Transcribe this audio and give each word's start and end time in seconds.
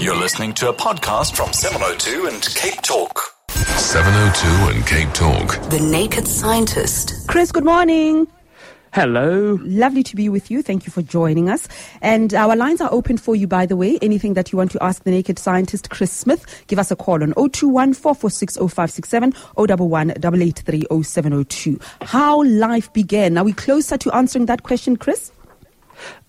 You're 0.00 0.14
listening 0.14 0.52
to 0.54 0.68
a 0.68 0.72
podcast 0.72 1.34
from 1.34 1.52
702 1.52 2.28
and 2.28 2.40
Cape 2.54 2.80
Talk. 2.82 3.20
702 3.50 4.76
and 4.76 4.86
Cape 4.86 5.12
Talk. 5.12 5.70
The 5.70 5.80
Naked 5.80 6.28
Scientist. 6.28 7.26
Chris, 7.26 7.50
good 7.50 7.64
morning. 7.64 8.28
Hello. 8.92 9.58
Lovely 9.60 10.04
to 10.04 10.14
be 10.14 10.28
with 10.28 10.52
you. 10.52 10.62
Thank 10.62 10.86
you 10.86 10.92
for 10.92 11.02
joining 11.02 11.50
us. 11.50 11.66
And 12.00 12.32
our 12.32 12.54
lines 12.54 12.80
are 12.80 12.92
open 12.92 13.16
for 13.16 13.34
you, 13.34 13.48
by 13.48 13.66
the 13.66 13.76
way. 13.76 13.98
Anything 14.00 14.34
that 14.34 14.52
you 14.52 14.58
want 14.58 14.70
to 14.70 14.82
ask 14.82 15.02
the 15.02 15.10
naked 15.10 15.36
scientist, 15.36 15.90
Chris 15.90 16.12
Smith, 16.12 16.64
give 16.68 16.78
us 16.78 16.92
a 16.92 16.96
call 16.96 17.20
on 17.20 17.32
021 17.32 17.92
446 17.92 18.56
0567 18.56 19.34
011 19.56 20.10
883 20.12 20.86
0702. 21.02 21.80
How 22.02 22.44
life 22.44 22.92
began. 22.92 23.36
Are 23.36 23.44
we 23.44 23.52
closer 23.52 23.98
to 23.98 24.14
answering 24.14 24.46
that 24.46 24.62
question, 24.62 24.96
Chris? 24.96 25.32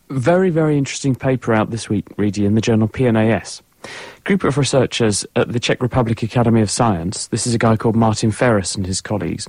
Very, 0.10 0.50
very 0.50 0.76
interesting 0.76 1.14
paper 1.14 1.54
out 1.54 1.70
this 1.70 1.88
week, 1.88 2.08
Redi, 2.18 2.44
in 2.44 2.56
the 2.56 2.62
journal 2.62 2.88
PNAS. 2.88 3.62
Group 4.24 4.44
of 4.44 4.58
researchers 4.58 5.24
at 5.36 5.54
the 5.54 5.60
Czech 5.60 5.84
Republic 5.84 6.24
Academy 6.24 6.62
of 6.62 6.72
Science, 6.72 7.28
this 7.28 7.46
is 7.46 7.54
a 7.54 7.60
guy 7.60 7.78
called 7.78 7.96
Martin 7.96 8.32
Ferus 8.32 8.76
and 8.76 8.88
his 8.88 9.02
colleagues, 9.02 9.48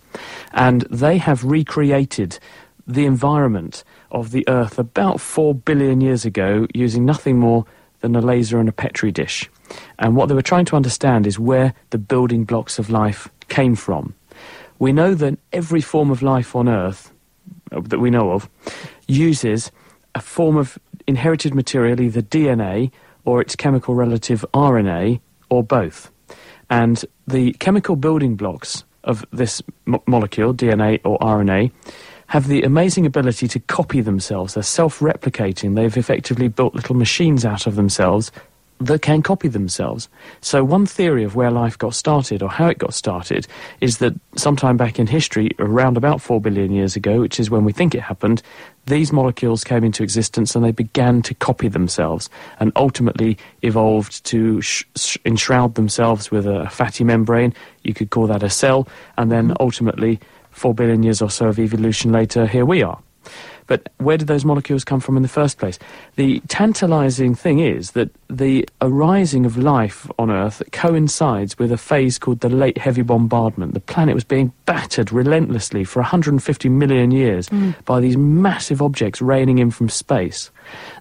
and 0.53 0.83
they 0.91 1.17
have 1.17 1.45
recreated 1.45 2.39
the 2.87 3.07
environment 3.07 3.85
of 4.11 4.33
the 4.33 4.47
Earth 4.49 4.79
about 4.79 5.19
four 5.19 5.55
billion 5.55 6.03
years 6.03 6.27
ago 6.27 6.67
using 6.75 7.07
nothing 7.07 7.39
more 7.39 7.65
than 8.01 8.15
a 8.15 8.21
laser 8.21 8.61
and 8.61 8.69
a 8.69 8.73
Petri 8.73 9.11
dish. 9.11 9.49
And 9.99 10.15
what 10.15 10.29
they 10.29 10.35
were 10.35 10.43
trying 10.43 10.67
to 10.67 10.77
understand 10.77 11.27
is 11.27 11.39
where 11.39 11.73
the 11.89 11.99
building 11.99 12.45
blocks 12.45 12.79
of 12.79 12.91
life 12.91 13.29
came 13.49 13.77
from. 13.77 14.15
We 14.79 14.93
know 14.93 15.15
that 15.15 15.39
every 15.55 15.81
form 15.81 16.11
of 16.11 16.21
life 16.21 16.55
on 16.55 16.69
Earth 16.69 17.15
uh, 17.73 17.81
that 17.81 17.99
we 17.99 18.11
know 18.11 18.33
of 18.33 18.49
uses 19.09 19.71
a 20.15 20.21
form 20.21 20.57
of 20.57 20.79
inherited 21.07 21.55
material, 21.55 22.01
either 22.01 22.23
DNA 22.23 22.91
or 23.25 23.41
its 23.41 23.57
chemical 23.57 23.95
relative 23.95 24.45
RNA, 24.55 25.21
or 25.51 25.63
both. 25.63 26.11
And 26.69 27.05
the 27.27 27.53
chemical 27.55 27.97
building 27.97 28.37
blocks 28.37 28.85
of 29.05 29.25
this 29.33 29.63
mo- 29.87 30.03
molecule, 30.07 30.55
DNA 30.55 31.01
or 31.05 31.19
RNA, 31.19 31.73
have 32.29 32.47
the 32.47 32.63
amazing 32.63 33.07
ability 33.07 33.49
to 33.49 33.59
copy 33.59 34.01
themselves. 34.01 34.55
They're 34.55 34.63
self 34.63 35.01
replicating. 35.01 35.75
They've 35.75 35.97
effectively 35.97 36.49
built 36.49 36.75
little 36.75 36.95
machines 36.95 37.45
out 37.45 37.67
of 37.67 37.75
themselves 37.75 38.31
that 38.81 39.03
can 39.03 39.23
copy 39.23 39.49
themselves. 39.49 40.09
So, 40.41 40.65
one 40.65 40.87
theory 40.87 41.23
of 41.25 41.35
where 41.35 41.51
life 41.51 41.77
got 41.77 41.95
started 41.95 42.43
or 42.43 42.49
how 42.49 42.69
it 42.69 42.79
got 42.79 42.95
started 42.95 43.47
is 43.81 43.99
that 43.99 44.15
sometime 44.37 44.77
back 44.77 44.99
in 44.99 45.07
history, 45.07 45.51
around 45.59 45.97
about 45.97 46.21
4 46.21 46.41
billion 46.41 46.73
years 46.73 46.97
ago, 46.97 47.21
which 47.21 47.39
is 47.39 47.51
when 47.51 47.65
we 47.65 47.73
think 47.73 47.95
it 47.95 48.01
happened, 48.01 48.43
these 48.87 49.13
molecules 49.13 49.65
came 49.65 49.85
into 49.85 50.03
existence 50.03 50.55
and 50.55 50.65
they 50.65 50.73
began 50.73 51.23
to 51.23 51.35
copy 51.35 51.69
themselves 51.69 52.29
and 52.59 52.73
ultimately 52.77 53.39
evolved 53.63 54.25
to 54.25 54.61
sh- 54.61 54.85
sh- 54.97 55.19
enshroud 55.25 55.75
themselves 55.75 56.31
with 56.31 56.47
a 56.47 56.69
fatty 56.71 57.05
membrane. 57.05 57.55
You 57.85 57.95
could 57.95 58.11
call 58.11 58.27
that 58.27 58.43
a 58.43 58.51
cell, 58.51 58.89
and 59.17 59.31
then 59.31 59.49
mm-hmm. 59.49 59.57
ultimately, 59.61 60.19
4 60.51 60.75
billion 60.75 61.03
years 61.03 61.23
or 61.23 61.31
so 61.31 61.49
of 61.49 61.59
evolution 61.59 62.13
later, 62.13 62.47
here 62.47 62.65
we 62.65 62.83
are. 62.83 63.01
But 63.71 63.89
where 63.99 64.17
did 64.17 64.27
those 64.27 64.45
molecules 64.45 64.83
come 64.83 64.99
from 64.99 65.17
in 65.17 65.23
the 65.23 65.29
first 65.29 65.59
place? 65.59 65.79
The 66.17 66.41
tantalizing 66.49 67.37
thing 67.37 67.61
is 67.61 67.93
that 67.93 68.11
the 68.29 68.69
arising 68.81 69.47
of 69.47 69.57
life 69.57 70.11
on 70.19 70.29
Earth 70.29 70.61
coincides 70.73 71.57
with 71.57 71.71
a 71.71 71.77
phase 71.77 72.19
called 72.19 72.41
the 72.41 72.49
late 72.49 72.79
heavy 72.79 73.03
bombardment. 73.03 73.75
The 73.75 73.79
planet 73.79 74.17
was 74.17 74.25
being 74.25 74.53
battered 74.67 75.13
relentlessly 75.13 75.85
for 75.85 76.01
150 76.01 76.69
million 76.69 77.13
years 77.13 77.49
mm. 77.49 77.77
by 77.85 78.01
these 78.01 78.17
massive 78.17 78.83
objects 78.83 79.23
raining 79.23 79.59
in 79.59 79.71
from 79.71 79.89
space. 79.89 80.51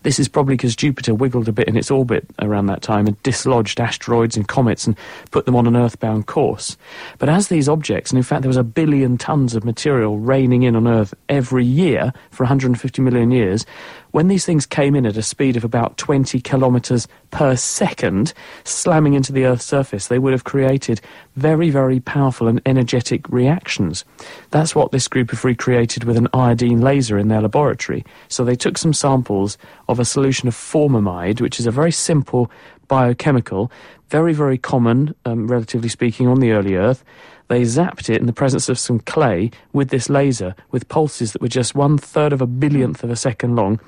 This 0.04 0.20
is 0.20 0.28
probably 0.28 0.56
because 0.56 0.76
Jupiter 0.76 1.14
wiggled 1.14 1.48
a 1.48 1.52
bit 1.52 1.68
in 1.68 1.78
its 1.78 1.92
orbit 1.92 2.26
around 2.40 2.68
that 2.68 2.82
time 2.82 3.08
and 3.08 3.22
dislodged 3.24 3.80
asteroids 3.80 4.38
and 4.38 4.48
comets 4.48 4.88
and 4.88 4.98
put 5.32 5.46
them 5.46 5.56
on 5.56 5.68
an 5.68 5.76
earthbound 5.76 6.28
course. 6.28 6.78
But 7.18 7.30
as 7.30 7.48
these 7.48 7.70
objects, 7.70 8.12
and 8.12 8.18
in 8.18 8.24
fact 8.24 8.42
there 8.42 8.50
was 8.50 8.58
a 8.58 8.64
billion 8.64 9.18
tons 9.18 9.56
of 9.56 9.66
material 9.66 10.20
raining 10.20 10.64
in 10.64 10.76
on 10.76 10.88
Earth 10.88 11.14
every 11.28 11.66
year 11.66 12.14
for 12.32 12.44
150 12.44 13.02
million 13.02 13.32
years, 13.32 13.66
when 14.12 14.28
these 14.28 14.46
things 14.46 14.66
came 14.66 14.96
in 14.96 15.06
at 15.06 15.18
a 15.18 15.22
speed 15.22 15.56
of 15.56 15.64
about 15.64 15.98
20 15.98 16.42
kilometres 16.42 17.08
per 17.30 17.56
second, 17.56 18.34
slamming 18.64 19.14
into 19.14 19.32
the 19.32 19.46
Earth's 19.46 19.66
surface, 19.66 20.08
they 20.08 20.18
would 20.18 20.34
have 20.34 20.46
created 20.46 21.00
very, 21.36 21.70
very 21.70 22.00
powerful 22.00 22.48
and 22.48 22.60
energetic 22.66 23.30
reactions. 23.30 24.04
That's 24.50 24.74
what 24.74 24.92
this 24.92 25.08
group 25.08 25.30
have 25.30 25.46
recreated 25.46 26.06
with 26.06 26.18
an 26.18 26.28
iodine 26.34 26.82
laser 26.82 27.20
in 27.20 27.28
their 27.28 27.42
laboratory. 27.42 28.04
So 28.30 28.44
they 28.44 28.56
took 28.56 28.80
some 28.80 28.94
samples 28.94 29.59
of 29.88 30.00
a 30.00 30.06
solution 30.06 30.48
of 30.48 30.56
formamide, 30.56 31.42
which 31.42 31.60
is 31.60 31.68
a 31.68 31.72
very 31.72 31.92
simple 31.92 32.50
biochemical, 32.88 33.72
very, 34.10 34.34
very 34.34 34.58
common, 34.58 35.16
um, 35.26 35.48
relatively 35.48 35.90
speaking, 35.90 36.28
on 36.28 36.40
the 36.40 36.52
early 36.52 36.76
Earth. 36.76 37.04
They 37.48 37.62
zapped 37.64 38.10
it 38.10 38.20
in 38.20 38.28
the 38.28 38.34
presence 38.34 38.70
of 38.70 38.78
some 38.78 39.00
clay 39.00 39.52
with 39.74 39.90
this 39.90 40.10
laser, 40.10 40.56
with 40.72 40.88
pulses 40.88 41.34
that 41.34 41.42
were 41.42 41.48
just 41.48 41.74
one 41.74 41.98
third 41.98 42.34
of 42.34 42.42
a 42.42 42.48
billionth 42.48 43.04
of 43.04 43.10
a 43.10 43.16
second 43.16 43.56
long. 43.56 43.80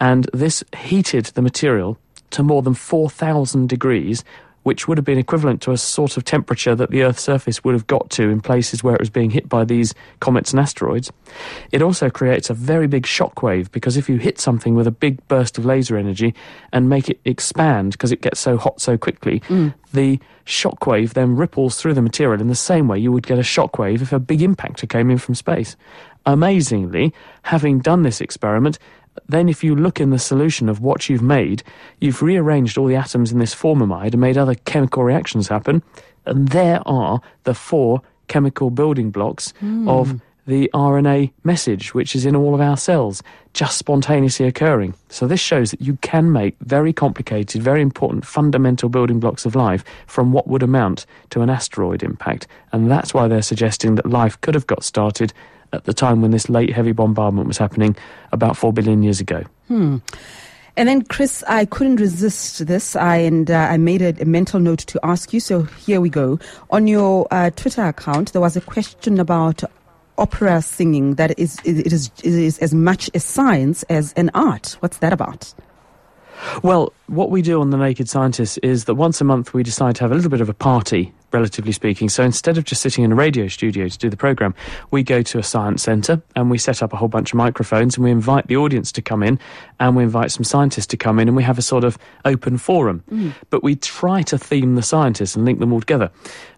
And 0.00 0.28
this 0.32 0.64
heated 0.76 1.26
the 1.26 1.42
material 1.42 1.98
to 2.30 2.42
more 2.42 2.62
than 2.62 2.74
4,000 2.74 3.68
degrees, 3.68 4.24
which 4.62 4.86
would 4.86 4.98
have 4.98 5.04
been 5.04 5.18
equivalent 5.18 5.60
to 5.62 5.72
a 5.72 5.76
sort 5.76 6.16
of 6.16 6.24
temperature 6.24 6.74
that 6.74 6.90
the 6.90 7.02
Earth's 7.02 7.22
surface 7.22 7.64
would 7.64 7.74
have 7.74 7.86
got 7.86 8.10
to 8.10 8.28
in 8.28 8.40
places 8.40 8.82
where 8.82 8.94
it 8.94 9.00
was 9.00 9.10
being 9.10 9.30
hit 9.30 9.48
by 9.48 9.64
these 9.64 9.94
comets 10.20 10.52
and 10.52 10.60
asteroids. 10.60 11.10
It 11.72 11.82
also 11.82 12.10
creates 12.10 12.50
a 12.50 12.54
very 12.54 12.86
big 12.86 13.06
shock 13.06 13.42
wave 13.42 13.70
because 13.72 13.96
if 13.96 14.08
you 14.08 14.16
hit 14.16 14.38
something 14.38 14.74
with 14.74 14.86
a 14.86 14.92
big 14.92 15.26
burst 15.28 15.58
of 15.58 15.64
laser 15.64 15.96
energy 15.96 16.34
and 16.72 16.88
make 16.88 17.08
it 17.08 17.20
expand 17.24 17.92
because 17.92 18.12
it 18.12 18.20
gets 18.20 18.40
so 18.40 18.56
hot 18.56 18.80
so 18.80 18.96
quickly, 18.96 19.40
mm. 19.40 19.74
the 19.92 20.20
shock 20.44 20.86
wave 20.86 21.14
then 21.14 21.36
ripples 21.36 21.80
through 21.80 21.94
the 21.94 22.02
material 22.02 22.40
in 22.40 22.48
the 22.48 22.54
same 22.54 22.88
way 22.88 22.98
you 22.98 23.12
would 23.12 23.26
get 23.26 23.38
a 23.38 23.42
shock 23.42 23.78
wave 23.78 24.02
if 24.02 24.12
a 24.12 24.18
big 24.18 24.40
impactor 24.40 24.88
came 24.88 25.10
in 25.10 25.18
from 25.18 25.34
space. 25.34 25.76
Amazingly, 26.24 27.12
having 27.42 27.80
done 27.80 28.02
this 28.02 28.20
experiment, 28.20 28.78
then 29.28 29.48
if 29.48 29.62
you 29.62 29.74
look 29.74 30.00
in 30.00 30.10
the 30.10 30.18
solution 30.18 30.68
of 30.68 30.80
what 30.80 31.08
you've 31.08 31.22
made, 31.22 31.62
you've 32.00 32.22
rearranged 32.22 32.78
all 32.78 32.86
the 32.86 32.96
atoms 32.96 33.32
in 33.32 33.38
this 33.38 33.54
formamide 33.54 34.12
and 34.12 34.20
made 34.20 34.38
other 34.38 34.54
chemical 34.54 35.04
reactions 35.04 35.48
happen, 35.48 35.82
and 36.26 36.48
there 36.48 36.80
are 36.86 37.20
the 37.44 37.54
four 37.54 38.02
chemical 38.28 38.70
building 38.70 39.10
blocks 39.10 39.52
of 39.86 40.10
hmm. 40.10 40.16
The 40.46 40.70
RNA 40.74 41.32
message, 41.44 41.94
which 41.94 42.16
is 42.16 42.26
in 42.26 42.34
all 42.34 42.54
of 42.54 42.60
our 42.60 42.76
cells, 42.76 43.22
just 43.52 43.78
spontaneously 43.78 44.46
occurring. 44.46 44.94
So 45.08 45.26
this 45.26 45.40
shows 45.40 45.70
that 45.70 45.80
you 45.80 45.96
can 45.98 46.32
make 46.32 46.56
very 46.60 46.92
complicated, 46.92 47.62
very 47.62 47.80
important 47.80 48.26
fundamental 48.26 48.88
building 48.88 49.20
blocks 49.20 49.46
of 49.46 49.54
life 49.54 49.84
from 50.06 50.32
what 50.32 50.48
would 50.48 50.62
amount 50.62 51.06
to 51.30 51.42
an 51.42 51.50
asteroid 51.50 52.02
impact. 52.02 52.46
And 52.72 52.90
that's 52.90 53.14
why 53.14 53.28
they're 53.28 53.42
suggesting 53.42 53.94
that 53.96 54.06
life 54.06 54.40
could 54.40 54.54
have 54.54 54.66
got 54.66 54.82
started 54.82 55.32
at 55.72 55.84
the 55.84 55.94
time 55.94 56.20
when 56.20 56.32
this 56.32 56.48
late 56.48 56.72
heavy 56.72 56.92
bombardment 56.92 57.46
was 57.48 57.58
happening 57.58 57.96
about 58.32 58.56
4 58.56 58.72
billion 58.72 59.02
years 59.02 59.20
ago. 59.20 59.44
Hmm. 59.68 59.98
And 60.74 60.88
then, 60.88 61.02
Chris, 61.02 61.44
I 61.48 61.66
couldn't 61.66 61.96
resist 61.96 62.66
this, 62.66 62.96
I, 62.96 63.16
and 63.16 63.50
uh, 63.50 63.58
I 63.58 63.76
made 63.76 64.00
a, 64.00 64.22
a 64.22 64.24
mental 64.24 64.58
note 64.58 64.78
to 64.78 64.98
ask 65.02 65.34
you. 65.34 65.40
So 65.40 65.62
here 65.62 66.00
we 66.00 66.08
go. 66.08 66.38
On 66.70 66.86
your 66.86 67.28
uh, 67.30 67.50
Twitter 67.50 67.84
account, 67.84 68.32
there 68.32 68.40
was 68.40 68.56
a 68.56 68.62
question 68.62 69.20
about 69.20 69.62
opera 70.22 70.62
singing 70.62 71.16
that 71.16 71.36
is 71.36 71.58
it 71.64 71.92
is, 71.92 72.10
it 72.18 72.32
is 72.32 72.58
as 72.60 72.72
much 72.72 73.10
a 73.12 73.18
science 73.20 73.82
as 73.84 74.12
an 74.14 74.30
art. 74.34 74.76
What's 74.78 74.98
that 74.98 75.12
about? 75.12 75.52
Well, 76.62 76.92
what 77.06 77.30
we 77.30 77.42
do 77.42 77.60
on 77.60 77.70
The 77.70 77.76
Naked 77.76 78.08
Scientist 78.08 78.58
is 78.62 78.84
that 78.86 78.94
once 78.94 79.20
a 79.20 79.24
month 79.24 79.54
we 79.54 79.62
decide 79.62 79.96
to 79.96 80.02
have 80.02 80.12
a 80.12 80.14
little 80.14 80.30
bit 80.30 80.40
of 80.40 80.48
a 80.48 80.54
party, 80.54 81.12
relatively 81.32 81.70
speaking. 81.72 82.08
So 82.08 82.24
instead 82.24 82.58
of 82.58 82.64
just 82.64 82.82
sitting 82.82 83.04
in 83.04 83.12
a 83.12 83.14
radio 83.14 83.46
studio 83.46 83.88
to 83.88 83.98
do 83.98 84.10
the 84.10 84.16
programme, 84.16 84.54
we 84.90 85.02
go 85.04 85.22
to 85.22 85.38
a 85.38 85.42
science 85.42 85.82
centre 85.82 86.20
and 86.34 86.50
we 86.50 86.58
set 86.58 86.82
up 86.82 86.92
a 86.92 86.96
whole 86.96 87.08
bunch 87.08 87.32
of 87.32 87.36
microphones 87.36 87.96
and 87.96 88.04
we 88.04 88.10
invite 88.10 88.48
the 88.48 88.56
audience 88.56 88.90
to 88.92 89.02
come 89.02 89.22
in 89.22 89.38
and 89.78 89.94
we 89.94 90.02
invite 90.02 90.32
some 90.32 90.44
scientists 90.44 90.86
to 90.88 90.96
come 90.96 91.18
in 91.18 91.28
and 91.28 91.36
we 91.36 91.44
have 91.44 91.58
a 91.58 91.62
sort 91.62 91.84
of 91.84 91.96
open 92.24 92.58
forum. 92.58 93.04
Mm. 93.10 93.34
But 93.50 93.62
we 93.62 93.76
try 93.76 94.22
to 94.22 94.36
theme 94.36 94.74
the 94.74 94.82
scientists 94.82 95.36
and 95.36 95.44
link 95.44 95.60
them 95.60 95.72
all 95.72 95.80
together. 95.80 96.10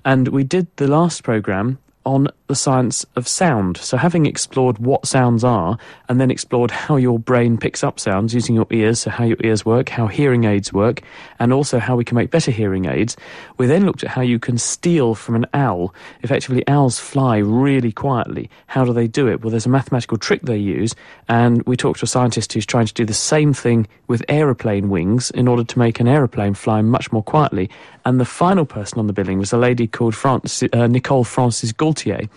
And 0.05 0.29
we 0.29 0.45
did 0.45 0.67
the 0.77 0.89
last 0.89 1.25
programme 1.25 1.79
on 2.05 2.29
the 2.47 2.55
science 2.55 3.07
of 3.17 3.27
sound. 3.27 3.77
So, 3.79 3.97
having 3.97 4.27
explored 4.27 4.79
what 4.79 5.07
sounds 5.07 5.45
are 5.45 5.79
and 6.09 6.21
then 6.21 6.31
explored 6.31 6.71
how 6.71 6.97
your 6.97 7.19
brain 7.19 7.57
picks 7.57 7.83
up 7.83 7.99
sounds 7.99 8.35
using 8.35 8.55
your 8.55 8.67
ears, 8.71 9.01
so 9.01 9.11
how 9.11 9.25
your 9.25 9.39
ears 9.43 9.65
work, 9.65 9.89
how 9.89 10.07
hearing 10.07 10.45
aids 10.45 10.73
work, 10.73 11.03
and 11.39 11.53
also 11.53 11.79
how 11.79 11.97
we 11.97 12.05
can 12.05 12.17
make 12.17 12.31
better 12.31 12.51
hearing 12.51 12.85
aids, 12.85 13.17
we 13.57 13.67
then 13.67 13.87
looked 13.87 14.05
at 14.05 14.11
how 14.11 14.21
you 14.21 14.39
can 14.39 14.59
steal 14.59 15.15
from 15.15 15.35
an 15.35 15.47
owl. 15.55 15.95
Effectively, 16.23 16.67
owls 16.69 16.99
fly 16.99 17.39
really 17.39 17.93
quietly. 17.93 18.51
How 18.67 18.85
do 18.85 18.93
they 18.93 19.09
do 19.09 19.27
it? 19.29 19.43
Well, 19.43 19.51
there's 19.51 19.67
a 19.67 19.71
mathematical 19.71 20.19
trick 20.19 20.43
they 20.43 20.59
use, 20.59 20.95
and 21.29 21.63
we 21.63 21.77
talked 21.77 22.01
to 22.01 22.05
a 22.05 22.09
scientist 22.09 22.53
who's 22.53 22.67
trying 22.67 22.87
to 22.87 22.95
do 22.95 23.05
the 23.05 23.15
same 23.15 23.53
thing 23.53 23.87
with 24.07 24.23
aeroplane 24.29 24.91
wings 24.91 25.31
in 25.31 25.49
order 25.49 25.65
to 25.65 25.79
make 25.79 26.01
an 26.01 26.09
aeroplane 26.09 26.55
fly 26.55 26.83
much 26.83 27.11
more 27.11 27.23
quietly. 27.23 27.71
And 28.05 28.21
the 28.21 28.25
final 28.27 28.67
person 28.67 28.99
on 28.99 29.07
the 29.07 29.15
billing 29.15 29.39
was 29.39 29.53
a 29.53 29.57
lady 29.57 29.87
called 29.87 30.15
uh, 30.25 30.87
Nicole 30.87 31.25
Francis 31.25 31.73
Gaultier. 31.95 32.29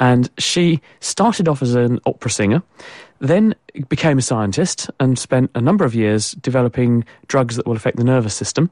And 0.00 0.30
she 0.38 0.80
started 1.00 1.48
off 1.48 1.62
as 1.62 1.74
an 1.74 2.00
opera 2.06 2.30
singer, 2.30 2.62
then 3.20 3.54
became 3.88 4.18
a 4.18 4.22
scientist 4.22 4.90
and 5.00 5.18
spent 5.18 5.50
a 5.54 5.60
number 5.60 5.84
of 5.84 5.94
years 5.94 6.32
developing 6.32 7.04
drugs 7.28 7.56
that 7.56 7.66
will 7.66 7.76
affect 7.76 7.96
the 7.96 8.04
nervous 8.04 8.34
system. 8.34 8.70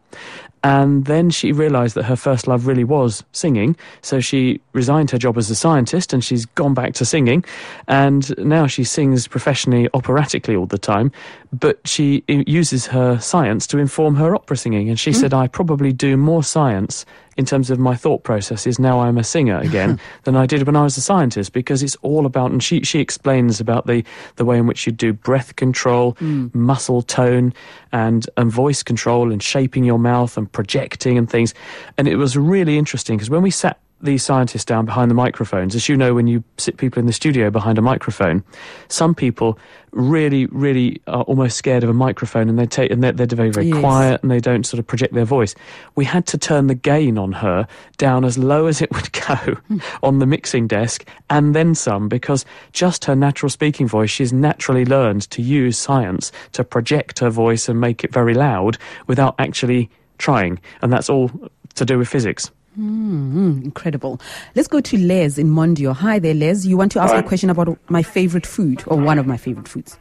And 0.64 1.06
then 1.06 1.30
she 1.30 1.50
realized 1.50 1.96
that 1.96 2.04
her 2.04 2.16
first 2.16 2.46
love 2.46 2.66
really 2.66 2.84
was 2.84 3.24
singing. 3.32 3.76
So 4.02 4.20
she 4.20 4.60
resigned 4.74 5.10
her 5.10 5.18
job 5.18 5.36
as 5.38 5.50
a 5.50 5.56
scientist 5.56 6.12
and 6.12 6.22
she's 6.22 6.44
gone 6.44 6.74
back 6.74 6.94
to 6.94 7.04
singing. 7.04 7.44
And 7.88 8.36
now 8.38 8.66
she 8.66 8.84
sings 8.84 9.26
professionally, 9.26 9.88
operatically 9.94 10.54
all 10.54 10.66
the 10.66 10.78
time. 10.78 11.10
But 11.52 11.80
she 11.86 12.22
uses 12.28 12.86
her 12.86 13.18
science 13.18 13.66
to 13.68 13.78
inform 13.78 14.14
her 14.16 14.34
opera 14.34 14.56
singing. 14.56 14.88
And 14.88 15.00
she 15.00 15.10
mm. 15.10 15.16
said, 15.16 15.34
I 15.34 15.48
probably 15.48 15.92
do 15.92 16.16
more 16.16 16.44
science 16.44 17.04
in 17.36 17.44
terms 17.44 17.70
of 17.70 17.78
my 17.78 17.94
thought 17.94 18.24
processes 18.24 18.78
now 18.78 19.00
I'm 19.00 19.18
a 19.18 19.24
singer 19.24 19.58
again 19.58 19.98
than 20.24 20.36
I 20.36 20.46
did 20.46 20.66
when 20.66 20.76
I 20.76 20.82
was 20.82 20.96
a 20.96 21.00
scientist 21.00 21.52
because 21.52 21.82
it's 21.82 21.96
all 21.96 22.26
about 22.26 22.50
and 22.50 22.62
she 22.62 22.82
she 22.82 23.00
explains 23.00 23.60
about 23.60 23.86
the 23.86 24.04
the 24.36 24.44
way 24.44 24.58
in 24.58 24.66
which 24.66 24.86
you 24.86 24.92
do 24.92 25.12
breath 25.12 25.56
control, 25.56 26.14
mm. 26.14 26.54
muscle 26.54 27.02
tone 27.02 27.52
and 27.92 28.28
and 28.36 28.50
voice 28.50 28.82
control 28.82 29.32
and 29.32 29.42
shaping 29.42 29.84
your 29.84 29.98
mouth 29.98 30.36
and 30.36 30.50
projecting 30.52 31.18
and 31.18 31.30
things 31.30 31.54
and 31.98 32.08
it 32.08 32.16
was 32.16 32.36
really 32.36 32.78
interesting 32.78 33.16
because 33.16 33.30
when 33.30 33.42
we 33.42 33.50
sat 33.50 33.78
these 34.02 34.22
scientists 34.22 34.64
down 34.64 34.84
behind 34.84 35.10
the 35.10 35.14
microphones. 35.14 35.74
As 35.74 35.88
you 35.88 35.96
know, 35.96 36.12
when 36.12 36.26
you 36.26 36.42
sit 36.58 36.76
people 36.76 36.98
in 36.98 37.06
the 37.06 37.12
studio 37.12 37.50
behind 37.50 37.78
a 37.78 37.82
microphone, 37.82 38.42
some 38.88 39.14
people 39.14 39.58
really, 39.92 40.46
really 40.46 41.00
are 41.06 41.22
almost 41.22 41.56
scared 41.56 41.84
of 41.84 41.90
a 41.90 41.94
microphone 41.94 42.48
and 42.48 42.58
they 42.58 42.66
take 42.66 42.90
and 42.90 43.02
they're, 43.02 43.12
they're 43.12 43.26
very, 43.26 43.50
very 43.50 43.66
yes. 43.66 43.78
quiet 43.78 44.22
and 44.22 44.30
they 44.30 44.40
don't 44.40 44.64
sort 44.64 44.78
of 44.78 44.86
project 44.86 45.14
their 45.14 45.24
voice. 45.24 45.54
We 45.94 46.04
had 46.04 46.26
to 46.28 46.38
turn 46.38 46.66
the 46.66 46.74
gain 46.74 47.16
on 47.16 47.32
her 47.32 47.68
down 47.98 48.24
as 48.24 48.36
low 48.36 48.66
as 48.66 48.82
it 48.82 48.90
would 48.92 49.12
go 49.28 49.36
hmm. 49.36 49.78
on 50.02 50.18
the 50.18 50.26
mixing 50.26 50.66
desk 50.66 51.06
and 51.30 51.54
then 51.54 51.74
some 51.74 52.08
because 52.08 52.44
just 52.72 53.04
her 53.04 53.14
natural 53.14 53.50
speaking 53.50 53.86
voice, 53.86 54.10
she's 54.10 54.32
naturally 54.32 54.84
learned 54.84 55.30
to 55.30 55.42
use 55.42 55.78
science 55.78 56.32
to 56.52 56.64
project 56.64 57.20
her 57.20 57.30
voice 57.30 57.68
and 57.68 57.80
make 57.80 58.02
it 58.02 58.12
very 58.12 58.34
loud 58.34 58.78
without 59.06 59.34
actually 59.38 59.88
trying. 60.18 60.58
And 60.80 60.92
that's 60.92 61.08
all 61.08 61.30
to 61.74 61.84
do 61.84 61.98
with 61.98 62.08
physics. 62.08 62.50
Mm, 62.78 63.64
incredible. 63.64 64.20
Let's 64.54 64.68
go 64.68 64.80
to 64.80 64.96
Les 64.98 65.38
in 65.38 65.48
Mondeor. 65.48 65.94
Hi 65.94 66.18
there, 66.18 66.34
Les. 66.34 66.64
You 66.64 66.76
want 66.76 66.92
to 66.92 67.00
ask 67.00 67.12
Hi. 67.12 67.20
a 67.20 67.22
question 67.22 67.50
about 67.50 67.78
my 67.90 68.02
favorite 68.02 68.46
food 68.46 68.82
or 68.86 68.96
one 68.96 69.18
of 69.18 69.26
my 69.26 69.36
favorite 69.36 69.68
foods? 69.68 69.98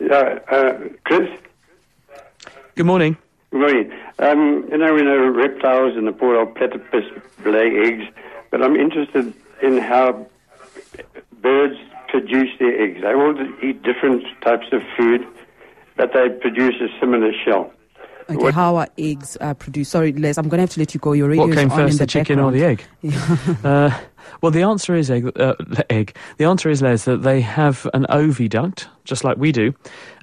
Yeah, 0.00 0.38
uh, 0.50 0.74
Chris? 1.04 1.28
Good 2.74 2.86
morning. 2.86 3.16
Good 3.50 3.60
morning. 3.60 3.92
Um, 4.18 4.68
you 4.70 4.78
know, 4.78 4.94
we 4.94 5.02
know 5.02 5.28
reptiles 5.28 5.96
and 5.96 6.06
the 6.06 6.12
poor 6.12 6.36
old 6.36 6.54
platypus 6.56 7.04
lay 7.44 7.76
eggs, 7.84 8.04
but 8.50 8.62
I'm 8.62 8.76
interested 8.76 9.32
in 9.62 9.78
how 9.78 10.26
birds 11.40 11.76
produce 12.08 12.50
their 12.58 12.80
eggs. 12.82 13.00
They 13.02 13.14
all 13.14 13.34
eat 13.62 13.82
different 13.82 14.24
types 14.42 14.66
of 14.72 14.82
food, 14.96 15.26
but 15.96 16.12
they 16.12 16.28
produce 16.30 16.74
a 16.80 16.88
similar 16.98 17.32
shell. 17.44 17.72
Okay, 18.30 18.36
what? 18.36 18.54
how 18.54 18.76
are 18.76 18.88
eggs 18.98 19.38
uh, 19.40 19.54
produced? 19.54 19.90
Sorry, 19.90 20.12
Les, 20.12 20.36
I'm 20.36 20.48
going 20.48 20.58
to 20.58 20.62
have 20.62 20.70
to 20.70 20.80
let 20.80 20.92
you 20.92 21.00
go. 21.00 21.12
Your 21.12 21.28
radio 21.28 21.46
What 21.46 21.56
came 21.56 21.70
first, 21.70 21.98
the, 21.98 22.04
the 22.04 22.06
chicken 22.06 22.38
or 22.38 22.52
the 22.52 22.62
egg? 22.62 22.84
uh, 23.64 23.98
well, 24.42 24.52
the 24.52 24.62
answer 24.62 24.94
is 24.94 25.10
egg, 25.10 25.32
uh, 25.38 25.54
egg. 25.90 26.14
The 26.36 26.44
answer 26.44 26.68
is, 26.68 26.82
Les, 26.82 27.04
that 27.04 27.22
they 27.22 27.40
have 27.40 27.88
an 27.94 28.04
oviduct, 28.10 28.86
just 29.04 29.24
like 29.24 29.38
we 29.38 29.50
do, 29.50 29.74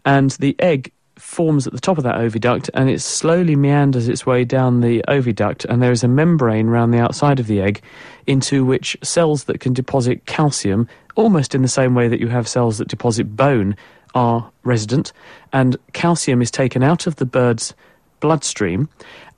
and 0.05 0.31
the 0.31 0.55
egg 0.59 0.91
forms 1.17 1.65
at 1.65 1.73
the 1.73 1.79
top 1.79 1.97
of 1.97 2.03
that 2.03 2.15
oviduct 2.15 2.69
and 2.73 2.89
it 2.89 3.01
slowly 3.01 3.55
meanders 3.55 4.09
its 4.09 4.25
way 4.25 4.43
down 4.43 4.81
the 4.81 5.01
oviduct 5.07 5.65
and 5.65 5.81
there 5.81 5.91
is 5.91 6.03
a 6.03 6.07
membrane 6.09 6.67
around 6.67 6.91
the 6.91 6.99
outside 6.99 7.39
of 7.39 7.47
the 7.47 7.61
egg 7.61 7.81
into 8.27 8.65
which 8.65 8.97
cells 9.01 9.45
that 9.45 9.61
can 9.61 9.71
deposit 9.71 10.25
calcium 10.25 10.87
almost 11.15 11.55
in 11.55 11.61
the 11.61 11.69
same 11.69 11.95
way 11.95 12.09
that 12.09 12.19
you 12.19 12.27
have 12.27 12.49
cells 12.49 12.79
that 12.79 12.89
deposit 12.89 13.33
bone 13.35 13.77
are 14.13 14.51
resident 14.63 15.13
and 15.53 15.77
calcium 15.93 16.41
is 16.41 16.51
taken 16.51 16.83
out 16.83 17.07
of 17.07 17.15
the 17.15 17.25
bird's 17.25 17.73
bloodstream, 18.19 18.89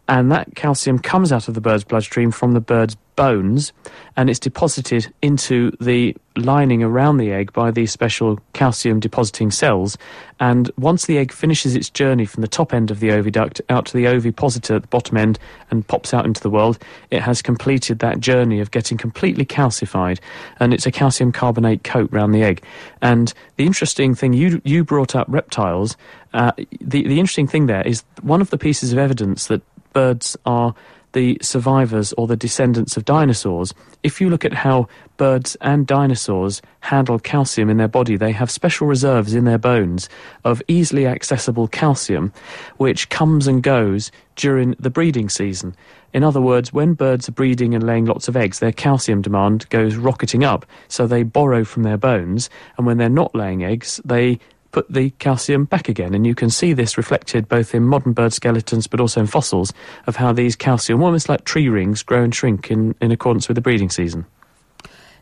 and 0.08 0.32
that 0.32 0.56
calcium 0.56 1.00
comes 1.00 1.32
out 1.32 1.48
of 1.48 1.54
the 1.54 1.62
bird's 1.62 1.84
bloodstream 1.84 2.32
from 2.32 2.54
the 2.54 2.62
bird's 2.62 2.96
bones 3.18 3.74
and 4.16 4.30
it's 4.30 4.40
deposited 4.40 5.12
into 5.22 5.72
the 5.82 6.16
lining 6.38 6.84
around 6.84 7.18
the 7.18 7.32
egg 7.32 7.52
by 7.52 7.72
these 7.72 7.92
special 7.92 8.40
calcium 8.54 9.00
depositing 9.00 9.52
cells. 9.52 9.98
And 10.40 10.72
once 10.78 11.08
the 11.08 11.18
egg 11.18 11.32
finishes 11.32 11.76
its 11.76 11.90
journey 11.90 12.26
from 12.26 12.42
the 12.42 12.48
top 12.48 12.74
end 12.74 12.92
of 12.92 13.00
the 13.00 13.10
oviduct 13.10 13.60
out 13.70 13.88
to 13.88 13.98
the 13.98 14.08
ovipositor 14.08 14.76
at 14.76 14.84
the 14.84 14.88
bottom 14.88 15.18
end 15.18 15.40
and 15.72 15.86
pops 15.88 16.14
out 16.14 16.26
into 16.26 16.42
the 16.42 16.50
world, 16.50 16.78
it 17.10 17.22
has 17.22 17.42
completed 17.42 18.00
that 18.00 18.20
journey 18.20 18.60
of 18.62 18.72
getting 18.72 18.98
completely 18.98 19.46
calcified. 19.46 20.20
And 20.60 20.74
it's 20.74 20.86
a 20.86 20.92
calcium 20.92 21.32
carbonate 21.32 21.84
coat 21.84 22.14
around 22.14 22.32
the 22.32 22.44
egg. 22.44 22.64
And 23.02 23.34
the 23.58 23.66
interesting 23.66 24.14
thing, 24.14 24.34
you, 24.34 24.62
you 24.64 24.84
brought 24.84 25.16
up 25.16 25.26
reptiles. 25.28 25.98
Uh, 26.34 26.52
the, 26.82 27.08
the 27.08 27.20
interesting 27.20 27.48
thing 27.48 27.66
there 27.66 27.86
is 27.86 28.04
one 28.22 28.42
of 28.42 28.52
the 28.52 28.60
pieces 28.60 28.94
of 28.94 29.00
evidence 29.00 29.48
that 29.48 29.62
birds 29.98 30.38
are 30.46 30.76
the 31.14 31.40
survivors 31.42 32.14
or 32.14 32.28
the 32.28 32.36
descendants 32.36 32.98
of 32.98 33.04
dinosaurs, 33.04 33.74
if 34.04 34.22
you 34.22 34.30
look 34.30 34.46
at 34.46 34.54
how 34.54 34.88
birds 35.18 35.58
and 35.62 35.88
dinosaurs 35.88 36.62
handle 36.82 37.18
calcium 37.18 37.68
in 37.68 37.78
their 37.78 37.88
body, 37.88 38.16
they 38.16 38.32
have 38.32 38.52
special 38.52 38.86
reserves 38.86 39.34
in 39.34 39.46
their 39.46 39.58
bones 39.58 40.08
of 40.44 40.62
easily 40.68 41.08
accessible 41.08 41.68
calcium, 41.68 42.32
which 42.78 43.10
comes 43.10 43.48
and 43.48 43.64
goes 43.64 44.12
during 44.36 44.76
the 44.80 44.92
breeding 44.92 45.30
season. 45.30 45.76
In 46.14 46.24
other 46.24 46.42
words, 46.42 46.72
when 46.72 46.94
birds 46.94 47.28
are 47.28 47.32
breeding 47.32 47.74
and 47.74 47.84
laying 47.84 48.06
lots 48.06 48.28
of 48.28 48.38
eggs, 48.38 48.60
their 48.60 48.72
calcium 48.72 49.24
demand 49.24 49.68
goes 49.70 49.96
rocketing 49.96 50.44
up, 50.44 50.64
so 50.90 51.08
they 51.08 51.24
borrow 51.24 51.64
from 51.64 51.82
their 51.82 51.98
bones, 51.98 52.52
and 52.78 52.86
when 52.86 52.98
they're 53.00 53.10
not 53.10 53.34
laying 53.34 53.64
eggs, 53.64 54.00
they 54.06 54.38
put 54.72 54.92
the 54.92 55.12
calcium 55.12 55.66
back 55.66 55.90
again. 55.90 56.14
And 56.14 56.26
you 56.26 56.36
can 56.36 56.50
see 56.50 56.74
this 56.74 56.98
reflected 56.98 57.48
both 57.48 57.74
in 57.74 57.84
modern 57.84 58.14
bird 58.14 58.34
skeletons 58.34 58.88
but 58.88 59.00
also 59.00 59.22
in 59.22 59.28
fossils 59.28 59.74
of 60.06 60.16
how 60.16 60.34
these 60.34 60.56
calcium, 60.56 61.02
almost 61.04 61.30
like 61.30 61.44
tree 61.46 61.70
rings, 61.70 62.04
grow 62.04 62.24
and 62.24 62.34
shrink 62.34 62.72
in, 62.72 62.96
in 63.02 63.12
accordance 63.12 63.48
with 63.48 63.56
the 63.56 63.62
breeding 63.62 63.90
season. 63.90 64.26